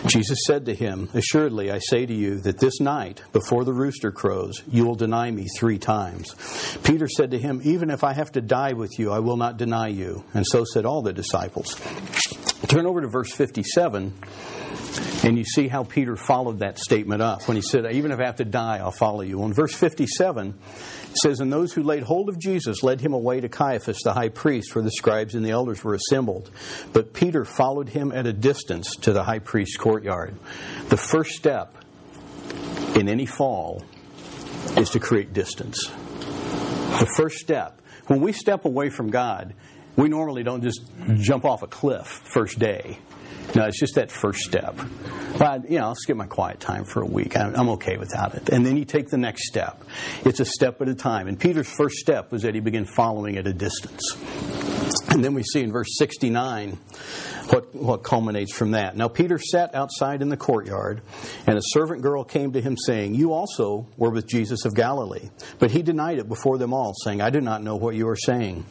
[0.07, 4.13] Jesus said to him, Assuredly, I say to you that this night, before the rooster
[4.13, 6.35] crows, you will deny me three times.
[6.85, 9.57] Peter said to him, Even if I have to die with you, I will not
[9.57, 10.25] deny you.
[10.35, 11.75] And so said all the disciples.
[12.67, 14.13] Turn over to verse 57.
[15.25, 18.27] And you see how Peter followed that statement up when he said, Even if I
[18.27, 19.43] have to die, I'll follow you.
[19.43, 20.55] On verse 57,
[21.11, 24.13] it says, And those who laid hold of Jesus led him away to Caiaphas, the
[24.13, 26.51] high priest, where the scribes and the elders were assembled.
[26.93, 30.35] But Peter followed him at a distance to the high priest's courtyard.
[30.89, 31.75] The first step
[32.95, 33.83] in any fall
[34.77, 35.89] is to create distance.
[35.89, 37.81] The first step.
[38.07, 39.55] When we step away from God,
[39.97, 40.83] we normally don't just
[41.17, 42.99] jump off a cliff first day.
[43.55, 44.77] No, it's just that first step.
[45.39, 47.37] But, you know, I'll skip my quiet time for a week.
[47.37, 48.49] I'm okay without it.
[48.49, 49.83] And then you take the next step.
[50.25, 51.29] It's a step at a time.
[51.29, 54.17] And Peter's first step was that he began following at a distance.
[55.11, 56.79] And then we see in verse 69
[57.51, 58.97] what, what culminates from that.
[58.97, 61.01] Now, Peter sat outside in the courtyard,
[61.47, 65.31] and a servant girl came to him, saying, You also were with Jesus of Galilee.
[65.59, 68.17] But he denied it before them all, saying, I do not know what you are
[68.17, 68.65] saying.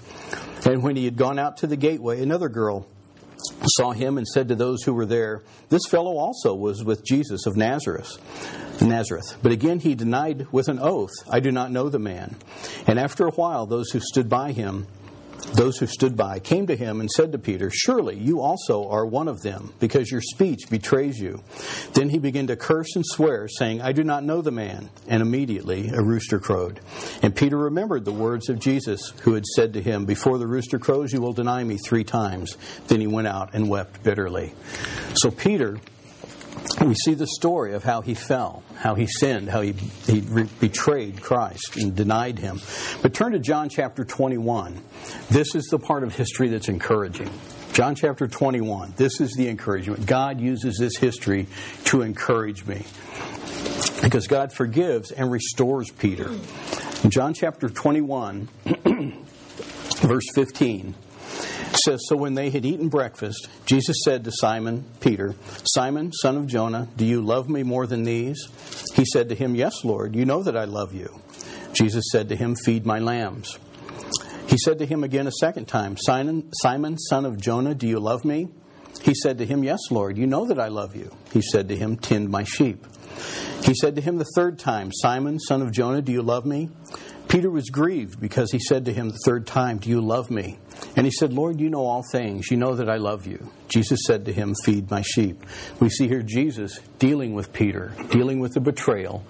[0.65, 2.87] And when he had gone out to the gateway, another girl
[3.77, 7.45] saw him and said to those who were there, This fellow also was with Jesus
[7.45, 8.17] of Nazareth.
[8.81, 9.37] Nazareth.
[9.41, 12.35] But again he denied with an oath, I do not know the man.
[12.87, 14.87] And after a while, those who stood by him
[15.53, 19.05] those who stood by came to him and said to Peter, Surely you also are
[19.05, 21.43] one of them, because your speech betrays you.
[21.93, 24.89] Then he began to curse and swear, saying, I do not know the man.
[25.07, 26.79] And immediately a rooster crowed.
[27.21, 30.79] And Peter remembered the words of Jesus, who had said to him, Before the rooster
[30.79, 32.57] crows, you will deny me three times.
[32.87, 34.53] Then he went out and wept bitterly.
[35.15, 35.77] So Peter
[36.81, 40.49] we see the story of how he fell, how he sinned, how he, he re-
[40.59, 42.61] betrayed Christ and denied him.
[43.01, 44.81] But turn to John chapter 21.
[45.29, 47.29] This is the part of history that's encouraging.
[47.73, 48.93] John chapter 21.
[48.95, 50.05] This is the encouragement.
[50.05, 51.47] God uses this history
[51.85, 52.85] to encourage me.
[54.01, 56.31] Because God forgives and restores Peter.
[57.03, 58.47] In John chapter 21,
[60.01, 60.95] verse 15
[61.85, 66.47] says, So when they had eaten breakfast, Jesus said to Simon Peter, Simon, son of
[66.47, 68.47] Jonah, do you love me more than these?
[68.93, 71.21] He said to him, Yes, Lord, you know that I love you.
[71.73, 73.57] Jesus said to him, Feed my lambs.
[74.47, 77.99] He said to him again a second time, Simon, Simon, son of Jonah, do you
[77.99, 78.49] love me?
[79.01, 81.11] He said to him, Yes, Lord, you know that I love you.
[81.31, 82.85] He said to him, Tend my sheep.
[83.63, 86.69] He said to him the third time, Simon, son of Jonah, do you love me?
[87.27, 90.59] Peter was grieved because he said to him the third time, Do you love me?
[90.95, 92.51] And he said, Lord, you know all things.
[92.51, 93.51] You know that I love you.
[93.67, 95.43] Jesus said to him, Feed my sheep.
[95.79, 99.25] We see here Jesus dealing with Peter, dealing with the betrayal,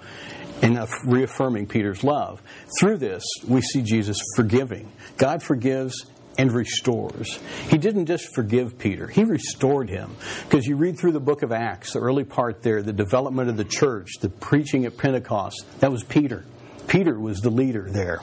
[0.62, 2.42] and uh, reaffirming Peter's love.
[2.78, 4.92] Through this, we see Jesus forgiving.
[5.16, 6.06] God forgives
[6.38, 7.38] and restores.
[7.68, 10.16] He didn't just forgive Peter, he restored him.
[10.48, 13.56] Because you read through the book of Acts, the early part there, the development of
[13.56, 16.44] the church, the preaching at Pentecost, that was Peter.
[16.86, 18.20] Peter was the leader there.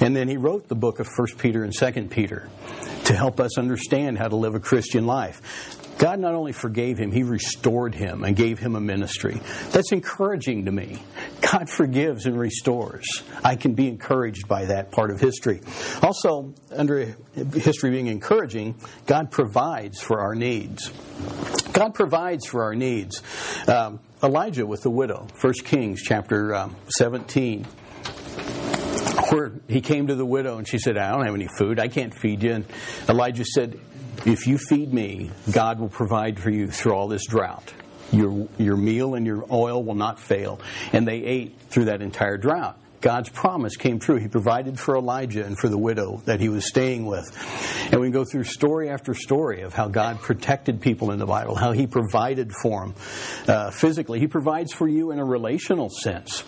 [0.00, 2.48] And then he wrote the book of 1 Peter and 2 Peter
[3.04, 5.80] to help us understand how to live a Christian life.
[5.98, 9.40] God not only forgave him, he restored him and gave him a ministry.
[9.70, 11.02] That's encouraging to me.
[11.40, 13.22] God forgives and restores.
[13.44, 15.60] I can be encouraged by that part of history.
[16.02, 17.16] Also, under
[17.52, 18.74] history being encouraging,
[19.06, 20.90] God provides for our needs.
[21.72, 23.22] God provides for our needs.
[23.68, 27.66] Um, Elijah with the widow, 1 Kings chapter um, 17
[29.30, 31.78] where he came to the widow and she said, I don't have any food.
[31.78, 32.52] I can't feed you.
[32.52, 32.66] And
[33.08, 33.78] Elijah said,
[34.24, 37.72] If you feed me, God will provide for you through all this drought.
[38.12, 40.60] Your, your meal and your oil will not fail.
[40.92, 42.78] And they ate through that entire drought.
[43.04, 44.16] God's promise came true.
[44.16, 47.36] He provided for Elijah and for the widow that he was staying with.
[47.92, 51.54] And we go through story after story of how God protected people in the Bible,
[51.54, 52.94] how he provided for them
[53.46, 54.20] uh, physically.
[54.20, 56.44] He provides for you in a relational sense.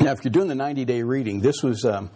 [0.00, 2.10] Now, if you're doing the 90 day reading, this was um,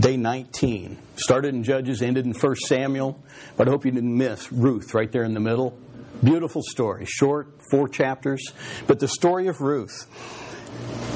[0.00, 0.98] day 19.
[1.16, 3.22] Started in Judges, ended in 1 Samuel,
[3.56, 5.76] but I hope you didn't miss Ruth right there in the middle.
[6.22, 8.52] Beautiful story, short, four chapters.
[8.86, 10.06] But the story of Ruth,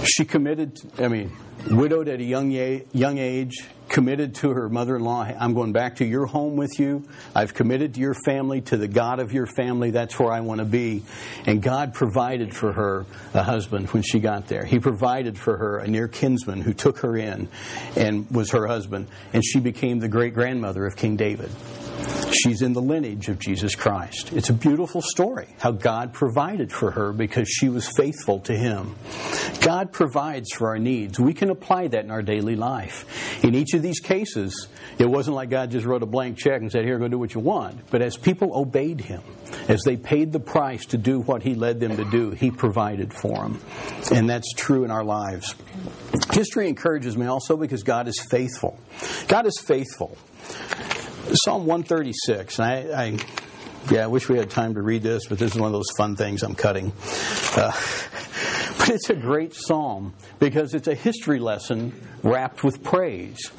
[0.04, 1.32] she committed, I mean,
[1.70, 5.96] widowed at a young, young age, committed to her mother in law, I'm going back
[5.96, 7.08] to your home with you.
[7.34, 9.90] I've committed to your family, to the God of your family.
[9.90, 11.02] That's where I want to be.
[11.46, 14.64] And God provided for her a husband when she got there.
[14.64, 17.48] He provided for her a near kinsman who took her in
[17.96, 19.08] and was her husband.
[19.32, 21.50] And she became the great grandmother of King David.
[22.32, 24.32] She's in the lineage of Jesus Christ.
[24.32, 28.94] It's a beautiful story how God provided for her because she was faithful to Him.
[29.60, 31.18] God provides for our needs.
[31.18, 33.44] We can apply that in our daily life.
[33.44, 34.68] In each of these cases,
[34.98, 37.34] it wasn't like God just wrote a blank check and said, Here, go do what
[37.34, 37.90] you want.
[37.90, 39.22] But as people obeyed Him,
[39.68, 43.12] as they paid the price to do what He led them to do, He provided
[43.12, 43.60] for them.
[44.12, 45.54] And that's true in our lives.
[46.32, 48.78] History encourages me also because God is faithful.
[49.26, 50.16] God is faithful.
[51.32, 52.58] Psalm 136.
[52.58, 53.18] I, I,
[53.90, 55.90] yeah, I wish we had time to read this, but this is one of those
[55.96, 56.92] fun things I'm cutting.
[57.54, 57.72] Uh,
[58.78, 63.50] but it's a great psalm because it's a history lesson wrapped with praise.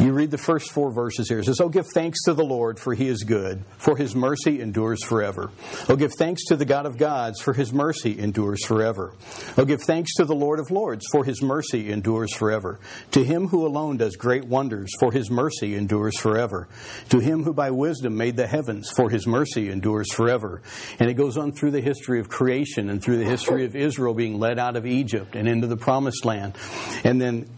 [0.00, 1.40] You read the first four verses here.
[1.40, 4.62] It says, Oh, give thanks to the Lord, for he is good, for his mercy
[4.62, 5.50] endures forever.
[5.90, 9.12] Oh, give thanks to the God of gods, for his mercy endures forever.
[9.58, 12.80] Oh, give thanks to the Lord of lords, for his mercy endures forever.
[13.10, 16.68] To him who alone does great wonders, for his mercy endures forever.
[17.10, 20.62] To him who by wisdom made the heavens, for his mercy endures forever.
[20.98, 24.14] And it goes on through the history of creation and through the history of Israel
[24.14, 26.56] being led out of Egypt and into the promised land.
[27.04, 27.50] And then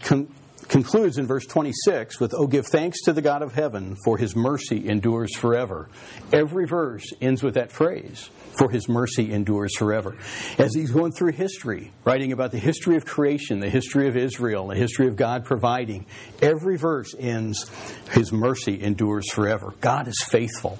[0.67, 4.35] concludes in verse 26 with, Oh, give thanks to the God of heaven, for his
[4.35, 5.89] mercy endures forever.
[6.31, 10.15] Every verse ends with that phrase, for his mercy endures forever.
[10.57, 14.67] As he's going through history, writing about the history of creation, the history of Israel,
[14.67, 16.05] the history of God providing,
[16.41, 17.69] every verse ends,
[18.11, 19.73] his mercy endures forever.
[19.81, 20.79] God is faithful.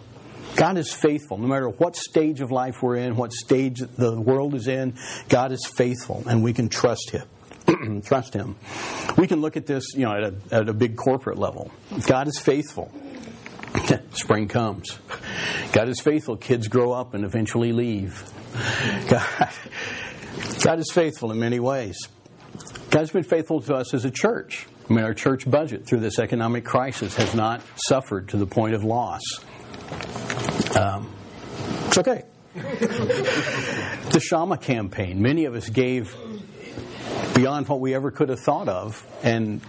[0.55, 1.37] God is faithful.
[1.37, 4.93] No matter what stage of life we're in, what stage the world is in,
[5.29, 7.27] God is faithful, and we can trust Him.
[8.05, 8.55] trust Him.
[9.17, 11.71] We can look at this, you know, at a, at a big corporate level.
[12.05, 12.91] God is faithful.
[14.13, 14.97] Spring comes.
[15.71, 16.37] God is faithful.
[16.37, 18.23] Kids grow up and eventually leave.
[19.09, 19.49] God,
[20.63, 22.07] God is faithful in many ways.
[22.89, 24.67] God's been faithful to us as a church.
[24.89, 28.75] I mean, our church budget through this economic crisis has not suffered to the point
[28.75, 29.21] of loss.
[30.75, 31.11] Um,
[31.87, 32.23] it's okay.
[32.53, 36.15] the Shama campaign, many of us gave
[37.33, 39.61] beyond what we ever could have thought of and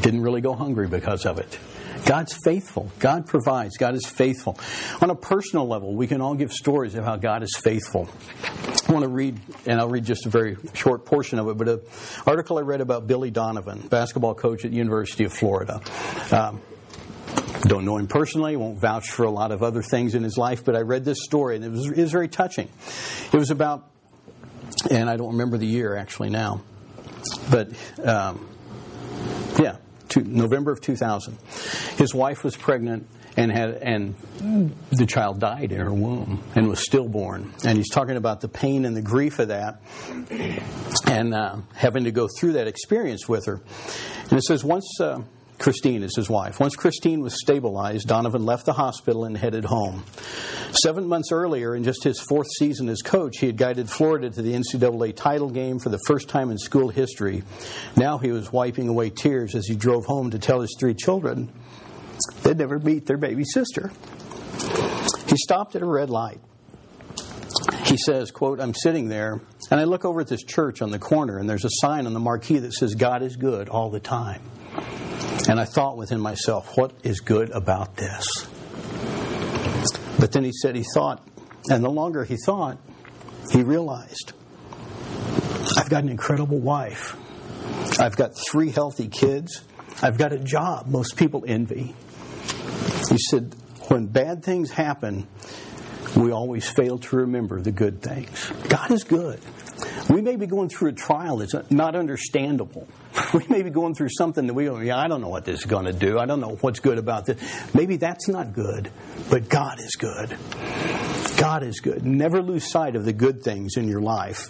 [0.00, 1.58] didn't really go hungry because of it.
[2.04, 2.90] God's faithful.
[2.98, 3.76] God provides.
[3.78, 4.58] God is faithful.
[5.00, 8.08] On a personal level, we can all give stories of how God is faithful.
[8.86, 11.68] I want to read, and I'll read just a very short portion of it, but
[11.68, 11.80] an
[12.26, 15.80] article I read about Billy Donovan, basketball coach at University of Florida.
[16.30, 16.60] Um,
[17.62, 20.64] don't know him personally, won't vouch for a lot of other things in his life,
[20.64, 22.68] but I read this story, and it was, it was very touching.
[23.32, 23.88] It was about,
[24.90, 26.62] and I don't remember the year actually now,
[27.50, 27.70] but
[28.02, 28.48] um,
[29.58, 29.76] yeah,
[30.16, 31.38] November of 2000.
[31.96, 33.06] His wife was pregnant
[33.36, 34.14] and had and
[34.90, 37.52] the child died in her womb and was stillborn.
[37.64, 39.80] And he's talking about the pain and the grief of that,
[41.06, 43.60] and uh, having to go through that experience with her.
[44.30, 45.00] And it says once.
[45.00, 45.22] Uh,
[45.64, 46.60] Christine is his wife.
[46.60, 50.04] Once Christine was stabilized, Donovan left the hospital and headed home.
[50.72, 54.42] Seven months earlier, in just his fourth season as coach, he had guided Florida to
[54.42, 57.44] the NCAA title game for the first time in school history.
[57.96, 61.50] Now he was wiping away tears as he drove home to tell his three children
[62.42, 63.90] they'd never meet their baby sister.
[65.28, 66.42] He stopped at a red light.
[67.84, 69.40] He says, quote, I'm sitting there
[69.70, 72.12] and I look over at this church on the corner and there's a sign on
[72.12, 74.42] the marquee that says God is good all the time.
[75.48, 78.26] And I thought within myself, what is good about this?
[80.18, 81.22] But then he said he thought,
[81.68, 82.78] and the longer he thought,
[83.52, 84.32] he realized,
[85.76, 87.16] I've got an incredible wife.
[88.00, 89.62] I've got three healthy kids.
[90.02, 91.94] I've got a job most people envy.
[93.10, 93.54] He said,
[93.88, 95.26] when bad things happen,
[96.16, 98.50] we always fail to remember the good things.
[98.68, 99.40] God is good.
[100.08, 102.88] We may be going through a trial that's not understandable.
[103.34, 105.60] We may be going through something that we go, yeah, I don't know what this
[105.60, 106.18] is going to do.
[106.18, 107.40] I don't know what's good about this.
[107.74, 108.90] Maybe that's not good,
[109.30, 110.36] but God is good.
[111.36, 112.04] God is good.
[112.04, 114.48] Never lose sight of the good things in your life.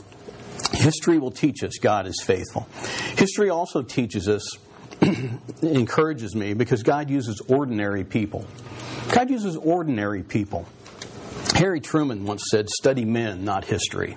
[0.73, 2.69] History will teach us God is faithful.
[3.17, 4.57] History also teaches us,
[5.62, 8.47] encourages me, because God uses ordinary people.
[9.12, 10.67] God uses ordinary people.
[11.55, 14.17] Harry Truman once said, Study men, not history.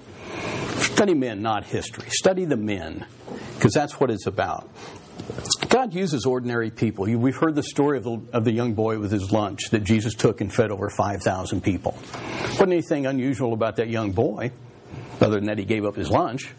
[0.78, 2.10] Study men, not history.
[2.10, 3.06] Study the men,
[3.58, 4.70] because that's what it's about.
[5.70, 7.06] God uses ordinary people.
[7.06, 10.14] We've heard the story of the, of the, young boy with his lunch that Jesus
[10.14, 11.98] took and fed over 5,000 people.
[12.42, 14.52] Wasn't anything unusual about that young boy,
[15.20, 16.54] other than that he gave up his lunch.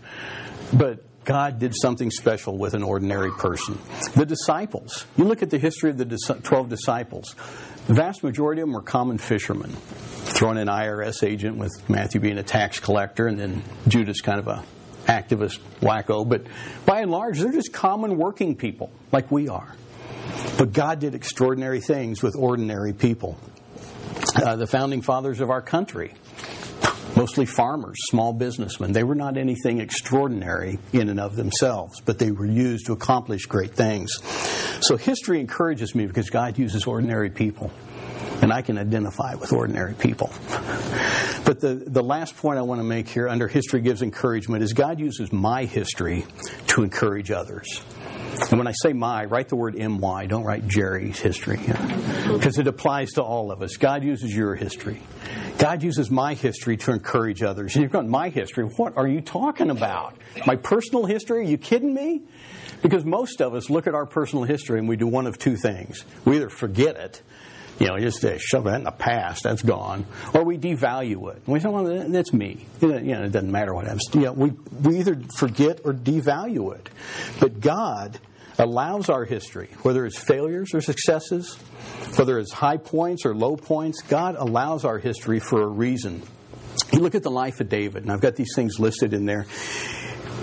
[0.72, 3.78] But God did something special with an ordinary person.
[4.14, 5.06] The disciples.
[5.16, 7.36] You look at the history of the 12 disciples.
[7.86, 12.38] The vast majority of them were common fishermen thrown an IRS agent with Matthew being
[12.38, 14.64] a tax collector, and then Judas kind of a
[15.08, 16.28] activist wacko.
[16.28, 16.42] But
[16.86, 19.74] by and large, they're just common working people like we are.
[20.56, 23.38] But God did extraordinary things with ordinary people.
[24.36, 26.14] Uh, the founding fathers of our country,
[27.16, 32.30] mostly farmers, small businessmen, they were not anything extraordinary in and of themselves, but they
[32.30, 34.12] were used to accomplish great things.
[34.80, 37.72] So history encourages me because God uses ordinary people
[38.42, 40.30] and I can identify with ordinary people.
[41.48, 44.74] But the, the last point I want to make here under history gives encouragement is
[44.74, 46.26] God uses my history
[46.66, 47.82] to encourage others.
[48.50, 52.66] And when I say my, write the word my, don't write Jerry's history, because it
[52.66, 53.78] applies to all of us.
[53.78, 55.00] God uses your history.
[55.56, 57.74] God uses my history to encourage others.
[57.76, 58.64] And you're going, my history?
[58.64, 60.18] What are you talking about?
[60.44, 61.38] My personal history?
[61.38, 62.24] Are you kidding me?
[62.82, 65.56] Because most of us look at our personal history and we do one of two
[65.56, 66.04] things.
[66.26, 67.22] We either forget it
[67.78, 69.44] you know, just uh, shove that in the past.
[69.44, 70.06] That's gone.
[70.34, 71.42] Or we devalue it.
[71.46, 72.66] We say, well, that's me.
[72.80, 74.08] You know, it doesn't matter what happens.
[74.12, 74.50] You know, we,
[74.82, 76.88] we either forget or devalue it.
[77.40, 78.18] But God
[78.58, 81.54] allows our history, whether it's failures or successes,
[82.16, 86.22] whether it's high points or low points, God allows our history for a reason.
[86.92, 89.46] You look at the life of David, and I've got these things listed in there.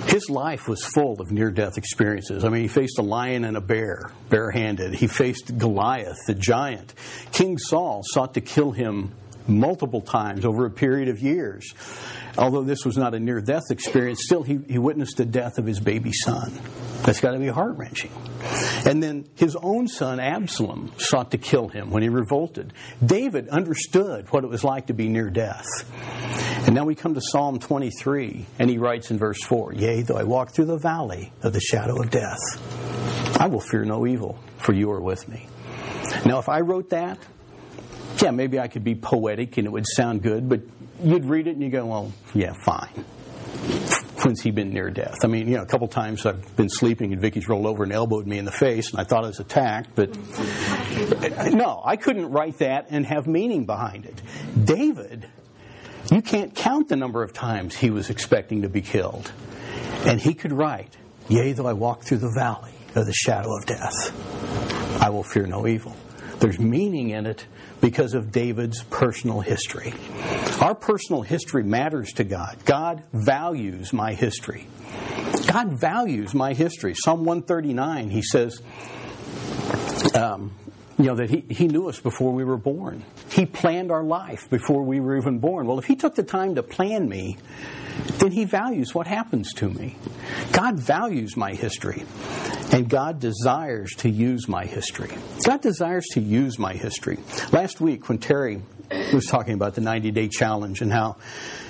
[0.08, 2.46] His life was full of near death experiences.
[2.46, 4.94] I mean, he faced a lion and a bear, barehanded.
[4.94, 6.94] He faced Goliath, the giant.
[7.32, 9.12] King Saul sought to kill him
[9.48, 11.74] multiple times over a period of years.
[12.38, 15.66] Although this was not a near death experience, still he, he witnessed the death of
[15.66, 16.52] his baby son.
[17.04, 18.12] That's got to be heart wrenching.
[18.86, 22.74] And then his own son, Absalom, sought to kill him when he revolted.
[23.04, 25.66] David understood what it was like to be near death.
[26.66, 30.18] And now we come to Psalm 23, and he writes in verse 4 Yea, though
[30.18, 34.40] I walk through the valley of the shadow of death, I will fear no evil,
[34.58, 35.48] for you are with me.
[36.26, 37.20] Now, if I wrote that,
[38.22, 40.62] yeah, maybe I could be poetic and it would sound good, but
[41.04, 42.90] you'd read it and you go, well, yeah, fine.
[44.24, 45.18] When's he been near death?
[45.24, 47.92] I mean, you know, a couple times I've been sleeping and Vicky's rolled over and
[47.92, 50.16] elbowed me in the face, and I thought I was attacked, but
[51.54, 54.22] no, I couldn't write that and have meaning behind it.
[54.64, 55.28] David,
[56.12, 59.32] you can't count the number of times he was expecting to be killed.
[60.06, 60.96] And he could write,
[61.30, 65.46] Yea, though I walk through the valley of the shadow of death, I will fear
[65.46, 65.96] no evil.
[66.40, 67.46] There's meaning in it
[67.86, 69.94] because of David's personal history.
[70.60, 72.58] Our personal history matters to God.
[72.66, 74.66] God values my history.
[75.46, 76.96] God values my history.
[76.96, 78.60] Psalm 139, he says,
[80.16, 80.52] um,
[80.98, 83.04] you know, that he, he knew us before we were born.
[83.30, 85.68] He planned our life before we were even born.
[85.68, 87.38] Well, if he took the time to plan me,
[88.18, 89.98] then he values what happens to me.
[90.52, 92.04] God values my history,
[92.72, 95.12] and God desires to use my history.
[95.46, 97.20] God desires to use my history.
[97.52, 98.62] Last week, when Terry
[99.14, 101.18] was talking about the 90 day challenge and how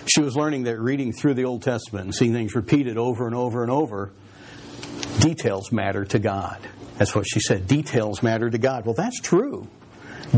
[0.08, 3.36] she was learning that reading through the Old Testament and seeing things repeated over and
[3.36, 4.12] over and over,
[5.20, 6.60] details matter to God.
[6.98, 7.68] That's what she said.
[7.68, 8.86] Details matter to God.
[8.86, 9.68] Well, that's true.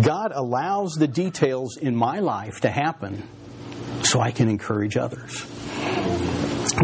[0.02, 3.28] God allows the details in my life to happen
[4.04, 5.46] so I can encourage others.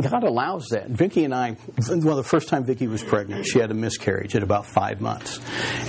[0.01, 0.89] God allows that.
[0.89, 1.57] Vicki and I,
[1.87, 5.39] well, the first time Vicki was pregnant, she had a miscarriage at about five months.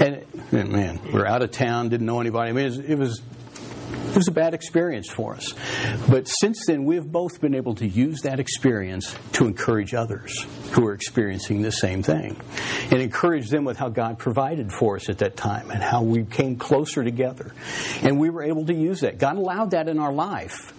[0.00, 2.50] And, man, we are out of town, didn't know anybody.
[2.50, 3.22] I mean, it was, it was
[3.94, 5.54] It was a bad experience for us.
[6.08, 10.86] But since then, we've both been able to use that experience to encourage others who
[10.86, 12.40] are experiencing the same thing
[12.90, 16.24] and encourage them with how God provided for us at that time and how we
[16.24, 17.52] came closer together.
[18.02, 19.18] And we were able to use that.
[19.18, 20.72] God allowed that in our life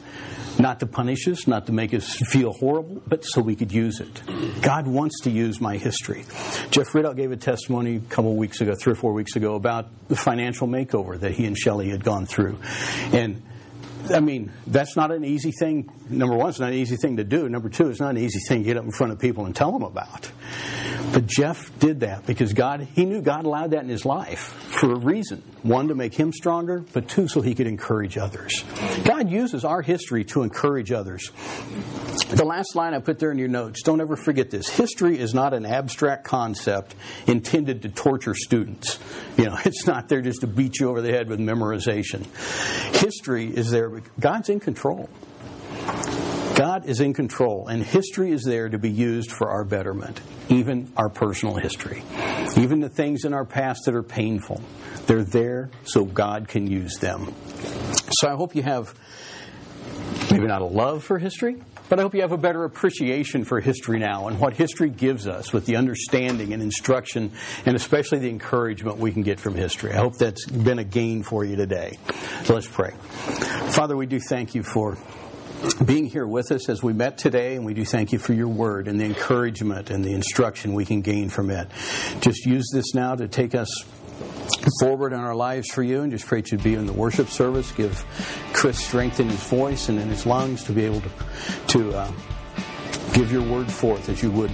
[0.59, 3.99] not to punish us, not to make us feel horrible, but so we could use
[3.99, 4.21] it.
[4.61, 6.25] God wants to use my history.
[6.71, 9.87] Jeff Riddell gave a testimony a couple weeks ago, three or four weeks ago, about
[10.07, 12.57] the financial makeover that he and Shelley had gone through.
[13.11, 13.41] And
[14.13, 15.91] I mean, that's not an easy thing.
[16.09, 17.49] Number one, it's not an easy thing to do.
[17.49, 19.55] Number two, it's not an easy thing to get up in front of people and
[19.55, 20.31] tell them about.
[21.11, 24.91] But Jeff did that because God, he knew God allowed that in his life for
[24.91, 25.41] a reason.
[25.65, 28.63] One, to make him stronger, but two, so he could encourage others.
[29.03, 31.31] God uses our history to encourage others.
[32.29, 34.69] The last line I put there in your notes, don't ever forget this.
[34.69, 36.93] History is not an abstract concept
[37.25, 38.99] intended to torture students.
[39.37, 42.27] You know, it's not there just to beat you over the head with memorization.
[43.01, 45.09] History is there, God's in control.
[46.55, 50.89] God is in control, and history is there to be used for our betterment, even
[50.95, 52.01] our personal history.
[52.55, 54.61] Even the things in our past that are painful,
[55.05, 57.33] they're there so God can use them.
[58.19, 58.97] So I hope you have
[60.31, 61.57] maybe not a love for history,
[61.89, 65.27] but I hope you have a better appreciation for history now and what history gives
[65.27, 67.33] us with the understanding and instruction
[67.65, 69.91] and especially the encouragement we can get from history.
[69.91, 71.99] I hope that's been a gain for you today.
[72.45, 72.91] So let's pray.
[73.71, 74.97] Father, we do thank you for
[75.85, 78.47] being here with us as we met today, and we do thank you for your
[78.47, 81.67] word and the encouragement and the instruction we can gain from it.
[82.21, 83.69] Just use this now to take us
[84.79, 87.71] forward in our lives for you, and just pray to be in the worship service.
[87.71, 88.05] Give
[88.53, 91.09] Chris strength in his voice and in his lungs to be able to
[91.67, 92.11] to uh,
[93.13, 94.51] give your word forth as you would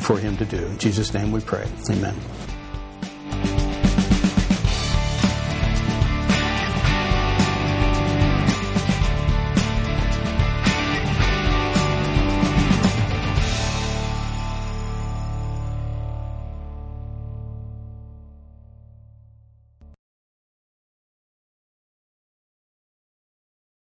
[0.00, 0.58] for him to do.
[0.58, 1.68] In Jesus' name we pray.
[1.90, 2.14] Amen.